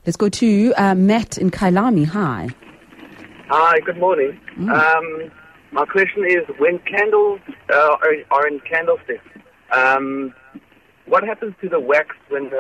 Let's 0.06 0.18
go 0.18 0.30
to 0.30 0.74
uh, 0.78 0.94
Matt 0.94 1.38
in 1.38 1.50
Kyalami. 1.50 2.06
Hi. 2.06 2.50
Hi, 3.50 3.80
good 3.80 3.98
morning. 3.98 4.40
Mm. 4.58 4.70
Um, 4.72 5.32
my 5.72 5.86
question 5.86 6.26
is 6.26 6.44
when 6.58 6.80
candles 6.80 7.40
uh, 7.72 7.98
are, 8.02 8.14
are, 8.32 8.48
in 8.48 8.60
candlesticks, 8.62 9.26
um, 9.72 10.34
what 11.06 11.24
happens 11.24 11.54
to 11.62 11.70
the 11.70 11.80
wax 11.80 12.16
when 12.30 12.50
the, 12.50 12.60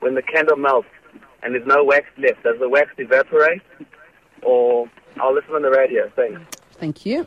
when 0.00 0.14
the 0.14 0.22
candle 0.22 0.56
melts 0.56 0.88
and 1.42 1.54
there's 1.54 1.66
no 1.66 1.84
wax 1.84 2.06
left? 2.18 2.42
Does 2.42 2.58
the 2.58 2.68
wax 2.68 2.90
evaporate 2.98 3.62
or 4.42 4.90
I'll 5.20 5.34
listen 5.34 5.54
on 5.54 5.62
the 5.62 5.70
radio. 5.70 6.10
Thanks. 6.14 6.40
Thank 6.72 7.06
you. 7.06 7.26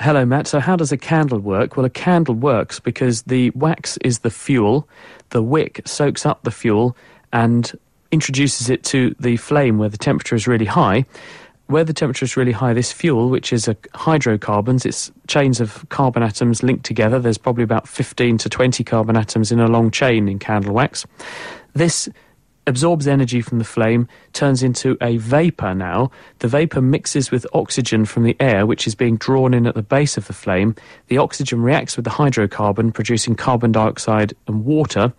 Hello, 0.00 0.24
Matt. 0.24 0.48
So, 0.48 0.58
how 0.58 0.74
does 0.74 0.90
a 0.90 0.96
candle 0.96 1.38
work? 1.38 1.76
Well, 1.76 1.86
a 1.86 1.90
candle 1.90 2.34
works 2.34 2.80
because 2.80 3.22
the 3.22 3.50
wax 3.50 3.96
is 3.98 4.20
the 4.20 4.30
fuel, 4.30 4.88
the 5.30 5.42
wick 5.42 5.82
soaks 5.84 6.26
up 6.26 6.42
the 6.42 6.50
fuel 6.50 6.96
and 7.32 7.72
introduces 8.10 8.70
it 8.70 8.82
to 8.84 9.14
the 9.20 9.36
flame 9.36 9.78
where 9.78 9.88
the 9.88 9.98
temperature 9.98 10.34
is 10.34 10.46
really 10.46 10.64
high. 10.64 11.04
Where 11.66 11.84
the 11.84 11.94
temperature 11.94 12.24
is 12.24 12.36
really 12.36 12.52
high, 12.52 12.74
this 12.74 12.92
fuel, 12.92 13.30
which 13.30 13.50
is 13.50 13.68
a 13.68 13.76
hydrocarbons, 13.94 14.84
it's 14.84 15.10
chains 15.28 15.60
of 15.60 15.88
carbon 15.88 16.22
atoms 16.22 16.62
linked 16.62 16.84
together. 16.84 17.18
There's 17.18 17.38
probably 17.38 17.64
about 17.64 17.88
15 17.88 18.36
to 18.38 18.48
20 18.50 18.84
carbon 18.84 19.16
atoms 19.16 19.50
in 19.50 19.60
a 19.60 19.66
long 19.66 19.90
chain 19.90 20.28
in 20.28 20.38
candle 20.38 20.74
wax. 20.74 21.06
This 21.72 22.08
absorbs 22.66 23.06
energy 23.06 23.40
from 23.40 23.58
the 23.58 23.64
flame, 23.64 24.08
turns 24.32 24.62
into 24.62 24.96
a 25.00 25.16
vapor 25.18 25.74
now. 25.74 26.10
The 26.38 26.48
vapor 26.48 26.80
mixes 26.80 27.30
with 27.30 27.46
oxygen 27.52 28.04
from 28.04 28.24
the 28.24 28.36
air, 28.40 28.66
which 28.66 28.86
is 28.86 28.94
being 28.94 29.16
drawn 29.16 29.54
in 29.54 29.66
at 29.66 29.74
the 29.74 29.82
base 29.82 30.16
of 30.16 30.26
the 30.26 30.32
flame. 30.32 30.74
The 31.08 31.18
oxygen 31.18 31.62
reacts 31.62 31.96
with 31.96 32.04
the 32.04 32.10
hydrocarbon, 32.10 32.94
producing 32.94 33.34
carbon 33.34 33.72
dioxide 33.72 34.34
and 34.46 34.64
water 34.64 35.12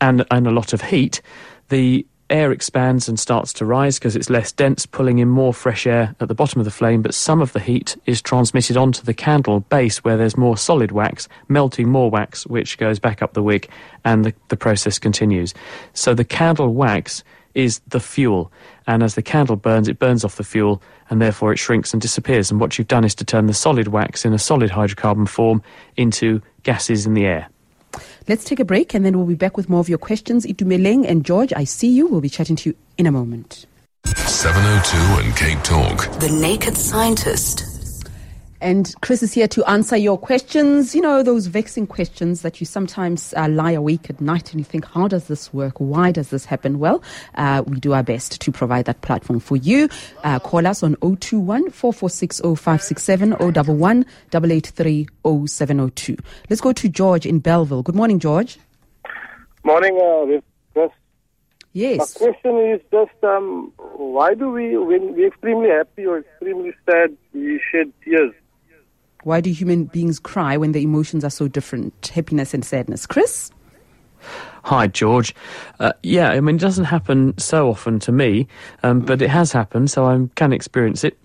and, 0.00 0.24
and 0.30 0.46
a 0.46 0.50
lot 0.50 0.72
of 0.72 0.82
heat. 0.82 1.20
The 1.68 2.06
air 2.30 2.52
expands 2.52 3.08
and 3.08 3.18
starts 3.18 3.52
to 3.54 3.64
rise 3.64 3.98
because 3.98 4.16
it's 4.16 4.30
less 4.30 4.52
dense, 4.52 4.86
pulling 4.86 5.18
in 5.18 5.28
more 5.28 5.54
fresh 5.54 5.86
air 5.86 6.14
at 6.20 6.28
the 6.28 6.34
bottom 6.34 6.60
of 6.60 6.64
the 6.64 6.70
flame, 6.70 7.02
but 7.02 7.14
some 7.14 7.40
of 7.40 7.52
the 7.52 7.60
heat 7.60 7.96
is 8.06 8.20
transmitted 8.20 8.76
onto 8.76 9.02
the 9.02 9.14
candle 9.14 9.60
base 9.60 10.04
where 10.04 10.16
there's 10.16 10.36
more 10.36 10.56
solid 10.56 10.92
wax, 10.92 11.28
melting 11.48 11.88
more 11.88 12.10
wax, 12.10 12.46
which 12.46 12.78
goes 12.78 12.98
back 12.98 13.22
up 13.22 13.34
the 13.34 13.42
wick, 13.42 13.70
and 14.04 14.24
the, 14.24 14.34
the 14.48 14.56
process 14.56 14.98
continues. 14.98 15.54
So 15.94 16.14
the 16.14 16.24
candle 16.24 16.74
wax 16.74 17.24
is 17.54 17.80
the 17.88 18.00
fuel, 18.00 18.52
and 18.86 19.02
as 19.02 19.14
the 19.14 19.22
candle 19.22 19.56
burns, 19.56 19.88
it 19.88 19.98
burns 19.98 20.24
off 20.24 20.36
the 20.36 20.44
fuel, 20.44 20.82
and 21.10 21.20
therefore 21.20 21.52
it 21.52 21.58
shrinks 21.58 21.92
and 21.92 22.00
disappears. 22.00 22.50
And 22.50 22.60
what 22.60 22.78
you've 22.78 22.88
done 22.88 23.04
is 23.04 23.14
to 23.16 23.24
turn 23.24 23.46
the 23.46 23.54
solid 23.54 23.88
wax 23.88 24.24
in 24.24 24.32
a 24.32 24.38
solid 24.38 24.70
hydrocarbon 24.70 25.28
form 25.28 25.62
into 25.96 26.40
gases 26.62 27.06
in 27.06 27.14
the 27.14 27.26
air. 27.26 27.48
Let's 28.28 28.44
take 28.44 28.60
a 28.60 28.64
break 28.64 28.94
and 28.94 29.04
then 29.04 29.16
we'll 29.16 29.26
be 29.26 29.34
back 29.34 29.56
with 29.56 29.68
more 29.68 29.80
of 29.80 29.88
your 29.88 29.98
questions. 29.98 30.46
Itumeleng 30.46 31.06
and 31.08 31.24
George, 31.24 31.52
I 31.54 31.64
see 31.64 31.88
you. 31.88 32.06
We'll 32.06 32.20
be 32.20 32.28
chatting 32.28 32.56
to 32.56 32.70
you 32.70 32.76
in 32.96 33.06
a 33.06 33.12
moment. 33.12 33.66
702 34.04 35.26
and 35.26 35.36
Cape 35.36 35.62
Talk. 35.62 36.20
The 36.20 36.30
Naked 36.30 36.76
Scientist. 36.76 37.67
And 38.60 38.92
Chris 39.02 39.22
is 39.22 39.32
here 39.32 39.46
to 39.48 39.64
answer 39.70 39.96
your 39.96 40.18
questions. 40.18 40.94
You 40.94 41.00
know, 41.00 41.22
those 41.22 41.46
vexing 41.46 41.86
questions 41.86 42.42
that 42.42 42.60
you 42.60 42.66
sometimes 42.66 43.32
uh, 43.36 43.48
lie 43.48 43.72
awake 43.72 44.10
at 44.10 44.20
night 44.20 44.50
and 44.50 44.60
you 44.60 44.64
think, 44.64 44.84
how 44.84 45.06
does 45.06 45.28
this 45.28 45.52
work? 45.52 45.74
Why 45.78 46.10
does 46.10 46.30
this 46.30 46.44
happen? 46.44 46.78
Well, 46.80 47.02
uh, 47.36 47.62
we 47.66 47.78
do 47.78 47.92
our 47.92 48.02
best 48.02 48.40
to 48.40 48.50
provide 48.50 48.86
that 48.86 49.00
platform 49.02 49.38
for 49.38 49.56
you. 49.56 49.88
Uh, 50.24 50.40
call 50.40 50.66
us 50.66 50.82
on 50.82 50.96
021 50.96 51.70
446 51.70 52.40
0567 52.40 53.32
011 53.34 54.04
883 54.34 55.06
0702. 55.46 56.16
Let's 56.50 56.60
go 56.60 56.72
to 56.72 56.88
George 56.88 57.26
in 57.26 57.38
Bellville. 57.38 57.84
Good 57.84 57.94
morning, 57.94 58.18
George. 58.18 58.58
Morning, 59.62 59.96
uh, 60.00 60.40
Chris. 60.72 60.90
Yes. 61.74 62.18
My 62.20 62.26
question 62.26 62.58
is 62.58 62.80
just 62.90 63.22
um, 63.22 63.72
why 63.76 64.34
do 64.34 64.50
we, 64.50 64.76
when 64.76 65.14
we're 65.14 65.28
extremely 65.28 65.68
happy 65.68 66.06
or 66.06 66.18
extremely 66.18 66.72
sad, 66.86 67.16
we 67.32 67.60
shed 67.70 67.92
tears? 68.04 68.34
Why 69.28 69.42
do 69.42 69.52
human 69.52 69.84
beings 69.84 70.18
cry 70.18 70.56
when 70.56 70.72
their 70.72 70.80
emotions 70.80 71.22
are 71.22 71.28
so 71.28 71.48
different? 71.48 72.10
Happiness 72.14 72.54
and 72.54 72.64
sadness. 72.64 73.04
Chris? 73.04 73.50
Hi, 74.64 74.86
George. 74.86 75.34
Uh, 75.78 75.92
yeah, 76.02 76.30
I 76.30 76.40
mean, 76.40 76.56
it 76.56 76.62
doesn't 76.62 76.86
happen 76.86 77.36
so 77.36 77.68
often 77.68 77.98
to 77.98 78.10
me, 78.10 78.48
um, 78.82 79.00
but 79.00 79.20
it 79.20 79.28
has 79.28 79.52
happened, 79.52 79.90
so 79.90 80.06
I 80.06 80.26
can 80.34 80.54
experience 80.54 81.04
it. 81.04 81.18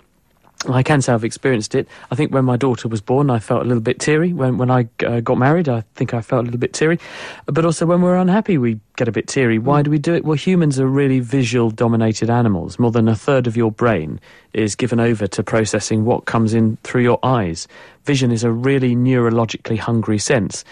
I 0.70 0.84
can 0.84 1.01
say 1.01 1.13
I've 1.13 1.24
experienced 1.24 1.75
it. 1.75 1.88
I 2.12 2.15
think 2.15 2.34
when 2.34 2.46
my 2.46 2.58
daughter 2.58 2.88
was 2.88 3.01
born, 3.01 3.29
I 3.29 3.39
felt 3.39 3.62
a 3.62 3.65
little 3.65 3.82
bit 3.82 4.00
teary. 4.00 4.34
When 4.34 4.58
when 4.58 4.72
I 4.72 4.88
uh, 5.05 5.20
got 5.20 5.38
married, 5.38 5.67
I 5.67 5.84
think 5.96 6.13
I 6.13 6.22
felt 6.22 6.41
a 6.41 6.46
little 6.46 6.60
bit 6.60 6.74
teary. 6.74 7.00
But 7.46 7.65
also 7.65 7.86
when 7.86 8.01
we're 8.01 8.15
unhappy, 8.15 8.58
we 8.58 8.79
get 8.96 9.08
a 9.08 9.12
bit 9.12 9.27
teary. 9.27 9.60
Why 9.60 9.82
do 9.82 9.91
we 9.91 9.98
do 9.98 10.13
it? 10.13 10.24
Well, 10.24 10.36
humans 10.36 10.79
are 10.79 10.88
really 10.88 11.20
visual 11.20 11.72
dominated 11.72 12.29
animals. 12.29 12.79
More 12.79 12.91
than 12.91 13.08
a 13.08 13.15
third 13.15 13.48
of 13.48 13.58
your 13.58 13.72
brain 13.72 14.20
is 14.53 14.75
given 14.75 15.00
over 15.00 15.27
to 15.27 15.43
processing 15.43 16.05
what 16.05 16.25
comes 16.25 16.53
in 16.53 16.77
through 16.84 17.03
your 17.03 17.20
eyes. 17.24 17.67
Vision 18.05 18.32
is 18.32 18.43
a 18.43 18.51
really 18.51 18.96
neurologically 18.96 19.77
hungry 19.77 20.20
sense. 20.20 20.63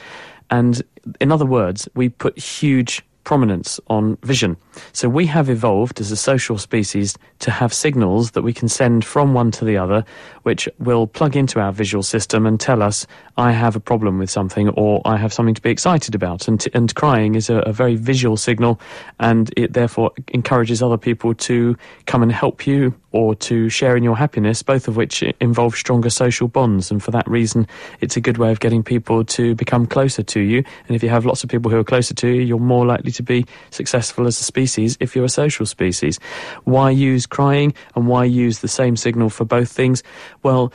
And 0.50 0.82
in 1.20 1.32
other 1.32 1.46
words, 1.46 1.88
we 1.96 2.10
put 2.10 2.38
huge 2.38 3.04
prominence 3.24 3.80
on 3.88 4.18
vision. 4.24 4.58
So 4.94 5.10
we 5.10 5.26
have 5.28 5.50
evolved 5.50 6.00
as 6.00 6.12
a 6.12 6.16
social 6.16 6.58
species 6.58 7.18
to 7.40 7.52
have 7.52 7.74
signals 7.74 8.32
that 8.32 8.42
we 8.42 8.54
can 8.54 8.68
send 8.68 9.06
from 9.06 9.34
one 9.34 9.52
to 9.52 9.66
the 9.66 9.78
other, 9.78 10.04
which 10.44 10.68
will 10.80 11.08
plug 11.08 11.36
into 11.36 11.60
our 11.60 11.72
visual 11.72 12.04
system 12.04 12.46
and 12.46 12.60
tell 12.60 12.82
us, 12.82 13.06
I 13.38 13.52
have 13.52 13.76
a 13.76 13.80
problem 13.80 14.18
with 14.18 14.30
something 14.30 14.70
or 14.70 15.02
I 15.06 15.18
have 15.18 15.34
something 15.34 15.56
to 15.56 15.62
be 15.62 15.70
excited 15.70 16.16
about. 16.16 16.48
And, 16.48 16.66
and 16.74 16.94
crying 16.96 17.36
is 17.36 17.50
a, 17.50 17.58
a 17.58 17.74
very 17.74 17.96
visual 17.96 18.38
signal 18.38 18.80
and 19.20 19.52
it 19.58 19.74
therefore 19.74 20.12
encourages 20.30 20.82
other 20.82 20.98
people 20.98 21.34
to 21.34 21.78
come 22.06 22.24
and 22.24 22.32
help 22.32 22.66
you 22.66 22.96
or 23.12 23.36
to 23.36 23.70
share 23.70 23.96
in 23.98 24.04
your 24.04 24.16
happiness, 24.16 24.64
both 24.64 24.88
of 24.88 24.96
which 24.96 25.22
involve 25.40 25.76
stronger 25.76 26.10
social 26.10 26.48
bonds. 26.48 26.92
And 26.92 27.04
for 27.04 27.12
that 27.12 27.28
reason, 27.28 27.68
it's 28.00 28.16
a 28.16 28.22
good 28.22 28.38
way 28.38 28.52
of 28.52 28.60
getting 28.60 28.84
people 28.84 29.24
to 29.26 29.56
become 29.56 29.86
closer 29.86 30.24
to 30.24 30.40
you. 30.40 30.64
And 30.88 30.96
if 30.96 31.04
you 31.04 31.10
have 31.10 31.26
lots 31.26 31.44
of 31.44 31.50
people 31.50 31.70
who 31.72 31.78
are 31.78 31.84
closer 31.84 32.14
to 32.14 32.28
you, 32.28 32.42
you're 32.42 32.60
more 32.60 32.86
likely 32.86 33.12
to 33.12 33.24
be 33.24 33.46
successful 33.70 34.28
as 34.28 34.40
a 34.40 34.44
species 34.44 34.98
if 35.00 35.16
you're 35.16 35.26
a 35.26 35.30
social 35.30 35.66
species. 35.66 36.20
Why 36.64 36.90
use 36.90 37.26
crying 37.26 37.74
and 37.96 38.08
why 38.08 38.26
use 38.26 38.60
the 38.60 38.68
same 38.68 38.96
signal 38.96 39.30
for 39.30 39.46
both 39.46 39.72
things? 39.72 40.04
Well, 40.44 40.72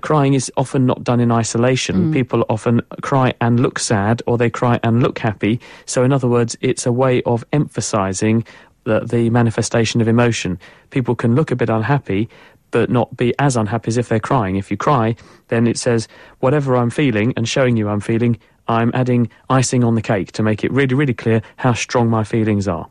crying 0.00 0.34
is 0.34 0.50
often 0.56 0.86
not 0.86 1.04
done 1.04 1.20
in 1.20 1.30
isolation. 1.30 2.10
Mm. 2.10 2.12
People 2.12 2.44
often 2.48 2.80
cry 3.02 3.34
and 3.40 3.60
look 3.60 3.78
sad 3.78 4.22
or 4.26 4.38
they 4.38 4.50
cry 4.50 4.80
and 4.82 5.02
look 5.02 5.18
happy. 5.18 5.60
So, 5.84 6.04
in 6.04 6.12
other 6.12 6.28
words, 6.28 6.56
it's 6.60 6.86
a 6.86 6.92
way 6.92 7.22
of 7.22 7.44
emphasizing 7.52 8.44
the, 8.86 9.00
the 9.00 9.28
manifestation 9.30 10.00
of 10.00 10.08
emotion. 10.08 10.58
People 10.90 11.14
can 11.14 11.34
look 11.34 11.50
a 11.50 11.56
bit 11.56 11.68
unhappy, 11.68 12.30
but 12.70 12.88
not 12.88 13.14
be 13.16 13.34
as 13.38 13.56
unhappy 13.56 13.88
as 13.88 13.98
if 13.98 14.08
they're 14.08 14.20
crying. 14.20 14.56
If 14.56 14.70
you 14.70 14.76
cry, 14.76 15.16
then 15.48 15.66
it 15.66 15.76
says, 15.76 16.08
whatever 16.40 16.76
I'm 16.76 16.90
feeling 16.90 17.34
and 17.36 17.48
showing 17.48 17.76
you 17.76 17.88
I'm 17.88 18.00
feeling, 18.00 18.38
I'm 18.68 18.90
adding 18.94 19.28
icing 19.50 19.84
on 19.84 19.94
the 19.94 20.02
cake 20.02 20.32
to 20.32 20.42
make 20.42 20.64
it 20.64 20.72
really, 20.72 20.94
really 20.94 21.14
clear 21.14 21.42
how 21.56 21.74
strong 21.74 22.08
my 22.08 22.24
feelings 22.24 22.66
are. 22.66 22.88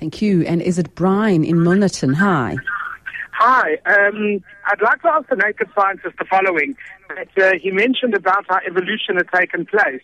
Thank 0.00 0.20
you. 0.20 0.42
And 0.42 0.60
is 0.60 0.78
it 0.78 0.94
Brian 0.94 1.44
in 1.44 1.56
Milnerton? 1.56 2.14
Hi. 2.14 2.56
Hi. 3.32 3.78
Um, 3.86 4.42
I'd 4.66 4.82
like 4.82 5.00
to 5.02 5.08
ask 5.08 5.28
the 5.28 5.36
naked 5.36 5.68
scientist 5.74 6.16
the 6.18 6.24
following. 6.24 6.76
That, 7.08 7.28
uh, 7.42 7.58
he 7.58 7.70
mentioned 7.70 8.14
about 8.14 8.44
how 8.48 8.58
evolution 8.66 9.16
had 9.16 9.28
taken 9.34 9.64
place 9.64 10.02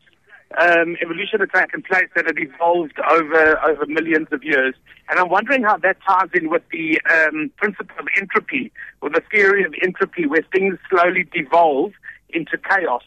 um, 0.61 0.97
evolution 1.03 1.41
had 1.41 1.51
taken 1.51 1.83
place 1.83 2.09
that 2.15 2.27
had 2.27 2.39
evolved 2.39 2.99
over 3.11 3.59
over 3.65 3.87
millions 3.87 4.29
of 4.33 4.43
years. 4.43 4.75
And 5.09 5.19
I'm 5.19 5.29
wondering 5.29 5.63
how 5.63 5.77
that 5.79 5.97
ties 6.07 6.31
in 6.35 6.51
with 6.51 6.63
the 6.71 7.01
um, 7.11 7.51
principle 7.57 7.97
of 7.99 8.07
entropy, 8.17 8.73
or 9.01 9.11
the 9.11 9.23
theory 9.31 9.65
of 9.65 9.75
entropy, 9.83 10.27
where 10.27 10.45
things 10.53 10.79
slowly 10.91 11.27
devolve 11.33 11.93
into 12.31 12.59
chaos. 12.59 13.03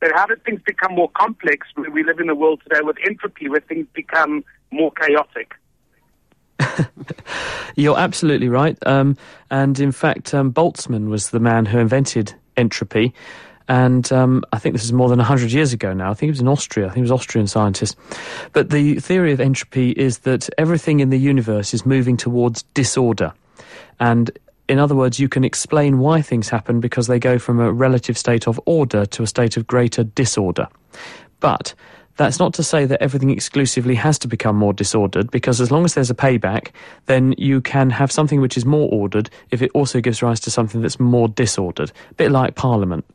But 0.00 0.12
how 0.14 0.26
did 0.26 0.44
things 0.44 0.60
become 0.64 0.94
more 0.94 1.10
complex 1.10 1.66
when 1.74 1.92
we 1.92 2.04
live 2.04 2.20
in 2.20 2.28
a 2.28 2.34
world 2.34 2.62
today 2.62 2.80
with 2.82 2.96
entropy, 3.04 3.48
where 3.48 3.60
things 3.60 3.86
become 3.94 4.44
more 4.70 4.92
chaotic? 4.92 5.54
You're 7.76 7.98
absolutely 7.98 8.48
right. 8.48 8.76
Um, 8.86 9.16
and 9.50 9.78
in 9.78 9.92
fact, 9.92 10.34
um, 10.34 10.52
Boltzmann 10.52 11.08
was 11.08 11.30
the 11.30 11.40
man 11.40 11.66
who 11.66 11.78
invented 11.78 12.34
entropy. 12.56 13.14
And 13.68 14.10
um, 14.12 14.44
I 14.52 14.58
think 14.58 14.74
this 14.74 14.84
is 14.84 14.92
more 14.92 15.08
than 15.08 15.18
100 15.18 15.52
years 15.52 15.72
ago 15.72 15.92
now. 15.92 16.10
I 16.10 16.14
think 16.14 16.28
it 16.28 16.32
was 16.32 16.40
in 16.40 16.48
Austria. 16.48 16.86
I 16.86 16.88
think 16.88 16.98
it 16.98 17.02
was 17.02 17.12
Austrian 17.12 17.46
scientist. 17.46 17.96
But 18.52 18.70
the 18.70 18.98
theory 18.98 19.32
of 19.32 19.40
entropy 19.40 19.90
is 19.90 20.20
that 20.20 20.48
everything 20.56 21.00
in 21.00 21.10
the 21.10 21.18
universe 21.18 21.74
is 21.74 21.84
moving 21.84 22.16
towards 22.16 22.62
disorder. 22.74 23.34
And 24.00 24.30
in 24.68 24.78
other 24.78 24.94
words, 24.94 25.18
you 25.18 25.28
can 25.28 25.44
explain 25.44 25.98
why 25.98 26.22
things 26.22 26.48
happen 26.48 26.80
because 26.80 27.06
they 27.06 27.18
go 27.18 27.38
from 27.38 27.60
a 27.60 27.72
relative 27.72 28.16
state 28.16 28.46
of 28.46 28.60
order 28.64 29.04
to 29.06 29.22
a 29.22 29.26
state 29.26 29.56
of 29.56 29.66
greater 29.66 30.04
disorder. 30.04 30.68
But 31.40 31.74
that's 32.18 32.38
not 32.38 32.52
to 32.54 32.62
say 32.62 32.84
that 32.84 33.00
everything 33.00 33.30
exclusively 33.30 33.94
has 33.94 34.18
to 34.18 34.28
become 34.28 34.56
more 34.56 34.74
disordered, 34.74 35.30
because 35.30 35.60
as 35.60 35.70
long 35.70 35.84
as 35.84 35.94
there's 35.94 36.10
a 36.10 36.14
payback, 36.14 36.72
then 37.06 37.34
you 37.38 37.60
can 37.62 37.88
have 37.88 38.12
something 38.12 38.40
which 38.40 38.56
is 38.56 38.66
more 38.66 38.88
ordered 38.92 39.30
if 39.50 39.62
it 39.62 39.70
also 39.72 40.00
gives 40.00 40.20
rise 40.20 40.40
to 40.40 40.50
something 40.50 40.82
that's 40.82 41.00
more 41.00 41.28
disordered. 41.28 41.90
A 42.10 42.14
bit 42.14 42.30
like 42.30 42.54
Parliament. 42.56 43.06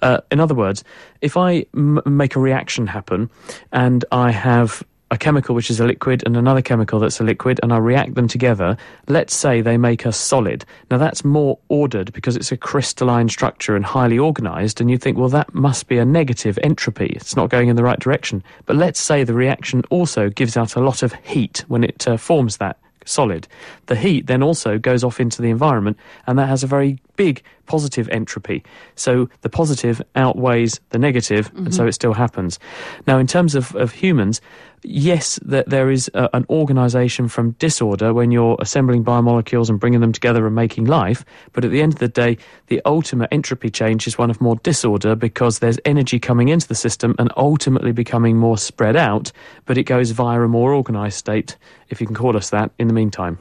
Uh, 0.00 0.20
in 0.30 0.38
other 0.38 0.54
words, 0.54 0.84
if 1.20 1.36
I 1.36 1.66
m- 1.74 2.00
make 2.06 2.36
a 2.36 2.40
reaction 2.40 2.86
happen 2.86 3.30
and 3.72 4.04
I 4.12 4.30
have 4.30 4.82
a 5.12 5.18
chemical 5.18 5.54
which 5.54 5.70
is 5.70 5.78
a 5.78 5.84
liquid 5.84 6.22
and 6.24 6.38
another 6.38 6.62
chemical 6.62 6.98
that's 6.98 7.20
a 7.20 7.22
liquid, 7.22 7.60
and 7.62 7.70
I 7.70 7.76
react 7.76 8.14
them 8.14 8.28
together, 8.28 8.78
let's 9.08 9.36
say 9.36 9.60
they 9.60 9.76
make 9.76 10.06
a 10.06 10.10
solid. 10.10 10.64
Now 10.90 10.96
that's 10.96 11.22
more 11.22 11.58
ordered 11.68 12.14
because 12.14 12.34
it's 12.34 12.50
a 12.50 12.56
crystalline 12.56 13.28
structure 13.28 13.76
and 13.76 13.84
highly 13.84 14.18
organized, 14.18 14.80
and 14.80 14.90
you 14.90 14.96
think, 14.96 15.18
well, 15.18 15.28
that 15.28 15.52
must 15.52 15.86
be 15.86 15.98
a 15.98 16.04
negative 16.06 16.58
entropy. 16.62 17.12
It's 17.14 17.36
not 17.36 17.50
going 17.50 17.68
in 17.68 17.76
the 17.76 17.84
right 17.84 18.00
direction. 18.00 18.42
But 18.64 18.76
let's 18.76 18.98
say 18.98 19.22
the 19.22 19.34
reaction 19.34 19.82
also 19.90 20.30
gives 20.30 20.56
out 20.56 20.76
a 20.76 20.80
lot 20.80 21.02
of 21.02 21.12
heat 21.22 21.62
when 21.68 21.84
it 21.84 22.08
uh, 22.08 22.16
forms 22.16 22.56
that 22.56 22.78
solid. 23.04 23.46
The 23.86 23.96
heat 23.96 24.28
then 24.28 24.42
also 24.42 24.78
goes 24.78 25.04
off 25.04 25.20
into 25.20 25.42
the 25.42 25.50
environment, 25.50 25.98
and 26.26 26.38
that 26.38 26.48
has 26.48 26.62
a 26.62 26.66
very 26.66 26.98
big 27.16 27.42
positive 27.66 28.08
entropy. 28.10 28.62
So 28.94 29.28
the 29.40 29.48
positive 29.48 30.02
outweighs 30.14 30.80
the 30.90 30.98
negative, 30.98 31.48
mm-hmm. 31.48 31.66
and 31.66 31.74
so 31.74 31.86
it 31.86 31.92
still 31.92 32.12
happens. 32.12 32.58
Now, 33.06 33.18
in 33.18 33.26
terms 33.26 33.54
of, 33.54 33.74
of 33.76 33.92
humans, 33.92 34.40
yes, 34.82 35.38
that 35.44 35.68
there 35.68 35.90
is 35.90 36.10
a, 36.14 36.28
an 36.34 36.44
organization 36.50 37.28
from 37.28 37.52
disorder 37.52 38.12
when 38.12 38.30
you're 38.30 38.56
assembling 38.60 39.04
biomolecules 39.04 39.68
and 39.68 39.78
bringing 39.78 40.00
them 40.00 40.12
together 40.12 40.46
and 40.46 40.54
making 40.54 40.86
life. 40.86 41.24
But 41.52 41.64
at 41.64 41.70
the 41.70 41.82
end 41.82 41.94
of 41.94 41.98
the 41.98 42.08
day, 42.08 42.38
the 42.66 42.80
ultimate 42.84 43.28
entropy 43.32 43.70
change 43.70 44.06
is 44.06 44.18
one 44.18 44.30
of 44.30 44.40
more 44.40 44.56
disorder 44.56 45.14
because 45.14 45.58
there's 45.58 45.78
energy 45.84 46.18
coming 46.18 46.48
into 46.48 46.68
the 46.68 46.74
system 46.74 47.14
and 47.18 47.32
ultimately 47.36 47.92
becoming 47.92 48.36
more 48.36 48.58
spread 48.58 48.96
out, 48.96 49.32
but 49.66 49.78
it 49.78 49.84
goes 49.84 50.10
via 50.10 50.40
a 50.40 50.48
more 50.48 50.72
organized 50.72 51.18
state, 51.18 51.56
if 51.88 52.00
you 52.00 52.06
can 52.06 52.16
call 52.16 52.36
us 52.36 52.50
that, 52.50 52.70
in 52.78 52.88
the 52.88 52.94
meantime. 52.94 53.38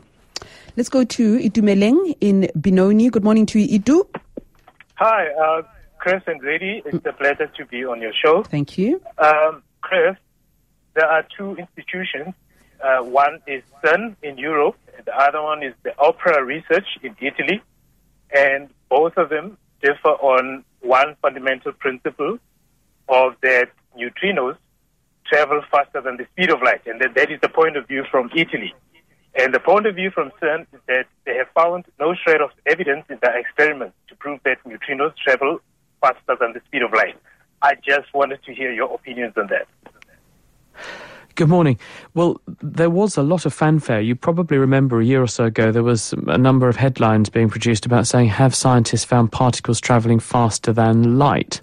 Let's 0.78 0.88
go 0.88 1.04
to 1.04 1.38
Itumeleng 1.38 2.16
in 2.22 2.50
Benoni. 2.56 3.10
Good 3.10 3.26
morning 3.26 3.46
to 3.48 3.60
you, 3.60 3.80
Itu. 3.80 4.08
Hi, 4.96 5.28
uh, 5.28 5.64
Chris 5.98 6.24
and 6.28 6.42
Zedi. 6.42 6.82
It's 6.86 7.06
a 7.06 7.12
pleasure 7.12 7.48
to 7.58 7.66
be 7.66 7.84
on 7.84 8.02
your 8.02 8.14
show. 8.14 8.44
Thank 8.44 8.78
you. 8.78 9.02
Um, 9.18 9.64
Chris, 9.82 10.16
there 10.94 11.08
are 11.08 11.26
two 11.38 11.58
institutions. 11.58 12.34
Uh, 12.82 13.04
one 13.04 13.40
is 13.48 13.64
CERN 13.84 14.16
in 14.24 14.38
Europe, 14.38 14.78
and 14.96 15.06
the 15.06 15.14
other 15.14 15.42
one 15.42 15.62
is 15.62 15.74
the 15.84 15.92
Opera 16.00 16.42
Research 16.46 16.88
in 17.04 17.18
Italy. 17.20 17.62
And 18.34 18.70
both 18.90 19.18
of 19.18 19.28
them 19.28 19.58
differ 19.82 20.16
on 20.24 20.64
one 20.80 21.18
fundamental 21.22 21.74
principle 21.74 22.38
of 23.10 23.36
that 23.44 23.70
neutrinos 24.00 24.56
travel 25.26 25.62
faster 25.70 26.00
than 26.00 26.16
the 26.16 26.26
speed 26.32 26.50
of 26.50 26.62
light, 26.62 26.88
and 26.88 27.02
that, 27.02 27.14
that 27.16 27.30
is 27.30 27.42
the 27.42 27.50
point 27.50 27.76
of 27.76 27.90
view 27.90 28.06
from 28.10 28.30
Italy. 28.34 28.74
And 29.36 29.54
the 29.54 29.60
point 29.60 29.86
of 29.86 29.96
view 29.96 30.12
from 30.12 30.32
CERN 30.42 30.62
is 30.74 30.80
that 30.88 31.06
they 31.26 31.36
have 31.36 31.48
found 31.56 31.86
no 32.00 32.14
shred 32.14 32.42
of 32.42 32.50
evidence 32.66 33.06
in 33.10 33.18
their 33.22 33.38
experiments 33.38 33.96
to 34.10 34.16
prove 34.16 34.40
that 34.44 34.58
neutrinos 34.66 35.14
travel 35.18 35.60
faster 36.02 36.36
than 36.40 36.54
the 36.54 36.62
speed 36.66 36.82
of 36.82 36.92
light. 36.92 37.16
I 37.62 37.76
just 37.76 38.14
wanted 38.14 38.44
to 38.44 38.54
hear 38.54 38.72
your 38.72 38.94
opinions 38.94 39.34
on 39.38 39.48
that. 39.48 39.68
Good 41.36 41.48
morning. 41.48 41.80
Well, 42.14 42.42
there 42.62 42.90
was 42.90 43.16
a 43.16 43.24
lot 43.24 43.46
of 43.46 43.54
fanfare. 43.54 44.02
You 44.02 44.16
probably 44.16 44.58
remember 44.58 45.00
a 45.00 45.06
year 45.06 45.24
or 45.24 45.28
so 45.28 45.46
ago 45.46 45.72
there 45.72 45.82
was 45.82 46.14
a 46.28 46.38
number 46.38 46.68
of 46.68 46.76
headlines 46.76 47.30
being 47.30 47.50
produced 47.50 47.86
about 47.86 48.06
saying, 48.06 48.28
have 48.30 48.54
scientists 48.54 49.06
found 49.06 49.32
particles 49.32 49.80
travelling 49.80 50.20
faster 50.20 50.74
than 50.74 51.18
light? 51.18 51.62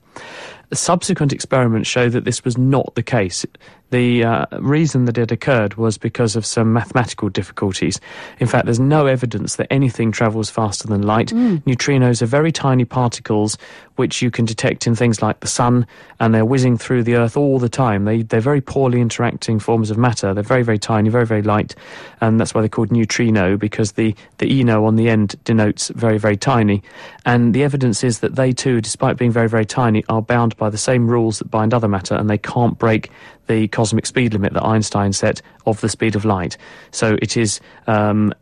Subsequent 0.73 1.33
experiments 1.33 1.89
show 1.89 2.09
that 2.09 2.25
this 2.25 2.45
was 2.45 2.57
not 2.57 2.95
the 2.95 3.03
case. 3.03 3.45
The 3.91 4.23
uh, 4.23 4.47
reason 4.59 5.07
that 5.07 5.17
it 5.17 5.33
occurred 5.33 5.75
was 5.75 5.97
because 5.97 6.37
of 6.37 6.45
some 6.45 6.73
mathematical 6.73 7.31
difficulties. 7.31 8.01
In 8.39 8.47
fact, 8.47 8.67
there's 8.67 8.79
no 8.79 9.07
evidence 9.07 9.57
that 9.57 9.67
anything 9.73 10.13
travels 10.13 10.51
faster 10.51 10.87
than 10.87 11.03
light. 11.03 11.29
Mm. 11.29 11.63
Neutrinos 11.63 12.21
are 12.21 12.27
very 12.27 12.53
tiny 12.53 12.85
particles 12.85 13.57
which 13.97 14.23
you 14.23 14.31
can 14.31 14.45
detect 14.45 14.87
in 14.87 14.95
things 14.95 15.21
like 15.21 15.41
the 15.41 15.49
sun, 15.49 15.85
and 16.21 16.33
they're 16.33 16.45
whizzing 16.45 16.79
through 16.79 17.03
the 17.03 17.17
Earth 17.17 17.37
all 17.37 17.59
the 17.59 17.69
time. 17.69 18.05
They, 18.05 18.23
they're 18.23 18.41
very 18.41 18.61
poorly 18.61 19.01
interacting 19.01 19.59
forms 19.59 19.91
of 19.91 19.99
matter. 19.99 20.33
They're 20.33 20.45
very, 20.45 20.63
very 20.63 20.79
tiny, 20.79 21.09
very, 21.09 21.27
very 21.27 21.43
light, 21.43 21.75
and 22.21 22.39
that's 22.39 22.55
why 22.55 22.61
they're 22.61 22.69
called 22.69 22.93
neutrino, 22.93 23.57
because 23.57 23.93
the, 23.93 24.15
the 24.39 24.61
eno 24.61 24.85
on 24.85 24.95
the 24.95 25.09
end 25.09 25.35
denotes 25.43 25.89
very, 25.89 26.17
very 26.17 26.37
tiny. 26.37 26.83
And 27.27 27.55
the 27.55 27.65
evidence 27.65 28.05
is 28.05 28.21
that 28.21 28.37
they 28.37 28.53
too, 28.53 28.81
despite 28.81 29.17
being 29.17 29.33
very, 29.33 29.49
very 29.49 29.67
tiny, 29.67 30.05
are 30.09 30.23
bound 30.23 30.57
by 30.57 30.71
the 30.71 30.79
same 30.79 31.09
rules 31.09 31.41
that 31.41 31.51
bind 31.51 31.75
other 31.75 31.89
matter, 31.89 32.15
and 32.15 32.31
they 32.31 32.39
can't 32.39 32.79
break 32.79 33.11
the 33.49 33.69
cosmic 33.69 34.07
speed 34.07 34.33
limit 34.33 34.53
that 34.53 34.65
Einstein 34.65 35.13
set 35.13 35.43
of 35.67 35.81
the 35.81 35.89
speed 35.89 36.15
of 36.15 36.25
light. 36.25 36.57
So 36.91 37.19
it 37.21 37.37
is 37.37 37.61
um, 37.87 38.33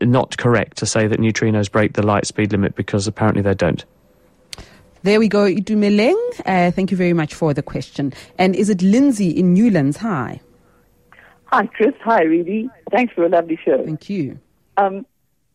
not 0.00 0.36
correct 0.38 0.78
to 0.78 0.86
say 0.86 1.06
that 1.06 1.18
neutrinos 1.18 1.70
break 1.70 1.94
the 1.94 2.02
light 2.02 2.26
speed 2.26 2.52
limit 2.52 2.74
because 2.74 3.06
apparently 3.06 3.42
they 3.42 3.54
don't. 3.54 3.84
There 5.02 5.18
we 5.18 5.28
go, 5.28 5.44
Itumeleng. 5.44 6.40
Uh, 6.46 6.70
thank 6.70 6.92
you 6.92 6.96
very 6.96 7.12
much 7.12 7.34
for 7.34 7.52
the 7.52 7.62
question. 7.62 8.12
And 8.38 8.54
is 8.54 8.70
it 8.70 8.82
Lindsay 8.82 9.30
in 9.30 9.52
Newlands? 9.52 9.96
Hi. 9.96 10.40
Hi, 11.46 11.66
Chris. 11.66 11.94
Hi, 12.04 12.22
Redi. 12.22 12.70
Thanks 12.92 13.12
for 13.12 13.24
a 13.24 13.28
lovely 13.28 13.58
show. 13.64 13.84
Thank 13.84 14.08
you. 14.08 14.38
Um, 14.76 15.04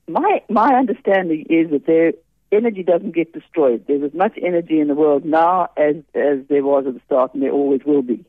my 0.07 0.41
my 0.49 0.75
understanding 0.75 1.45
is 1.49 1.71
that 1.71 1.85
their 1.85 2.13
energy 2.51 2.83
doesn't 2.83 3.11
get 3.11 3.33
destroyed. 3.33 3.85
There's 3.87 4.03
as 4.03 4.13
much 4.13 4.37
energy 4.41 4.79
in 4.79 4.89
the 4.89 4.95
world 4.95 5.25
now 5.25 5.69
as 5.77 5.95
as 6.13 6.39
there 6.49 6.63
was 6.63 6.85
at 6.85 6.93
the 6.93 7.01
start, 7.05 7.33
and 7.33 7.41
there 7.41 7.51
always 7.51 7.81
will 7.85 8.01
be. 8.01 8.23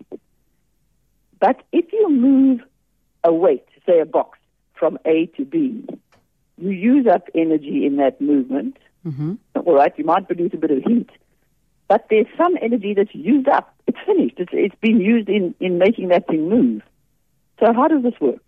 But 1.40 1.62
if 1.73 1.92
you 1.92 2.11
move 2.11 2.61
a 3.25 3.33
weight, 3.33 3.66
say 3.87 4.00
a 4.00 4.07
box, 4.07 4.38
from 4.75 4.99
A 5.04 5.26
to 5.37 5.45
B, 5.45 5.85
you 6.57 6.71
use 6.71 7.07
up 7.07 7.28
energy 7.35 7.85
in 7.87 7.97
that 7.97 8.21
movement. 8.21 8.76
Mm-hmm. 9.07 9.35
All 9.54 9.75
right, 9.75 9.92
you 9.97 10.04
might 10.04 10.26
produce 10.26 10.52
a 10.54 10.57
bit 10.57 10.71
of 10.71 10.83
heat, 10.85 11.11
but 11.88 12.07
there's 12.11 12.26
some 12.37 12.57
energy 12.61 12.95
that's 12.95 13.14
used 13.14 13.49
up. 13.49 13.75
It's 13.87 13.99
finished. 14.04 14.35
It's, 14.38 14.52
it's 14.52 14.75
been 14.80 15.00
used 15.00 15.28
in, 15.28 15.54
in 15.61 15.78
making 15.78 16.09
that 16.09 16.26
thing 16.26 16.49
move. 16.49 16.83
So 17.61 17.73
how 17.73 17.88
does 17.88 18.02
this 18.02 18.14
work? 18.21 18.45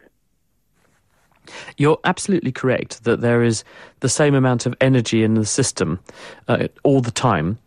You're 1.76 1.98
absolutely 2.04 2.52
correct 2.52 3.04
that 3.04 3.20
there 3.22 3.42
is 3.42 3.64
the 4.00 4.08
same 4.08 4.34
amount 4.34 4.66
of 4.66 4.74
energy 4.80 5.24
in 5.24 5.34
the 5.34 5.46
system 5.46 6.00
uh, 6.48 6.68
all 6.84 7.00
the 7.00 7.10
time. 7.10 7.58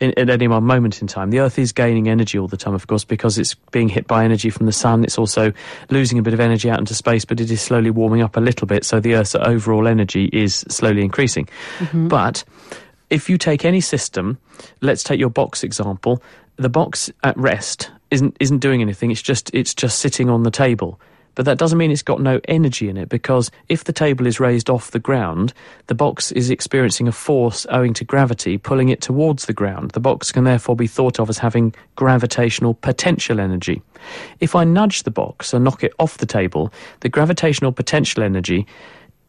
In, 0.00 0.12
at 0.18 0.30
any 0.30 0.48
one 0.48 0.64
moment 0.64 1.00
in 1.02 1.08
time, 1.08 1.30
the 1.30 1.40
Earth 1.40 1.58
is 1.58 1.72
gaining 1.72 2.08
energy 2.08 2.38
all 2.38 2.48
the 2.48 2.56
time, 2.56 2.74
of 2.74 2.86
course, 2.86 3.04
because 3.04 3.38
it's 3.38 3.54
being 3.54 3.88
hit 3.88 4.06
by 4.06 4.24
energy 4.24 4.50
from 4.50 4.66
the 4.66 4.72
sun. 4.72 5.04
It's 5.04 5.18
also 5.18 5.52
losing 5.90 6.18
a 6.18 6.22
bit 6.22 6.34
of 6.34 6.40
energy 6.40 6.70
out 6.70 6.78
into 6.78 6.94
space, 6.94 7.24
but 7.24 7.40
it 7.40 7.50
is 7.50 7.60
slowly 7.60 7.90
warming 7.90 8.22
up 8.22 8.36
a 8.36 8.40
little 8.40 8.66
bit. 8.66 8.84
So 8.84 9.00
the 9.00 9.14
Earth's 9.14 9.34
overall 9.34 9.86
energy 9.88 10.30
is 10.32 10.64
slowly 10.68 11.02
increasing. 11.02 11.48
Mhm. 11.78 12.08
But 12.08 12.44
if 13.10 13.28
you 13.28 13.38
take 13.38 13.64
any 13.64 13.80
system, 13.80 14.38
let's 14.80 15.02
take 15.02 15.18
your 15.18 15.30
box 15.30 15.62
example. 15.64 16.22
The 16.56 16.68
box 16.68 17.10
at 17.22 17.36
rest 17.36 17.90
isn't 18.10 18.36
isn't 18.40 18.58
doing 18.58 18.80
anything. 18.80 19.10
It's 19.10 19.22
just 19.22 19.50
it's 19.54 19.74
just 19.74 19.98
sitting 19.98 20.28
on 20.30 20.42
the 20.42 20.50
table. 20.50 21.00
But 21.34 21.44
that 21.44 21.58
doesn't 21.58 21.78
mean 21.78 21.90
it's 21.90 22.02
got 22.02 22.20
no 22.20 22.40
energy 22.48 22.88
in 22.88 22.96
it 22.96 23.08
because 23.08 23.50
if 23.68 23.84
the 23.84 23.92
table 23.92 24.26
is 24.26 24.40
raised 24.40 24.68
off 24.68 24.90
the 24.90 24.98
ground, 24.98 25.52
the 25.86 25.94
box 25.94 26.32
is 26.32 26.50
experiencing 26.50 27.06
a 27.06 27.12
force 27.12 27.66
owing 27.70 27.94
to 27.94 28.04
gravity 28.04 28.58
pulling 28.58 28.88
it 28.88 29.00
towards 29.00 29.46
the 29.46 29.52
ground. 29.52 29.92
The 29.92 30.00
box 30.00 30.32
can 30.32 30.44
therefore 30.44 30.76
be 30.76 30.86
thought 30.86 31.20
of 31.20 31.28
as 31.28 31.38
having 31.38 31.74
gravitational 31.96 32.74
potential 32.74 33.40
energy. 33.40 33.82
If 34.40 34.56
I 34.56 34.64
nudge 34.64 35.04
the 35.04 35.10
box 35.10 35.52
and 35.52 35.64
knock 35.64 35.84
it 35.84 35.92
off 35.98 36.18
the 36.18 36.26
table, 36.26 36.72
the 37.00 37.08
gravitational 37.08 37.72
potential 37.72 38.22
energy 38.22 38.66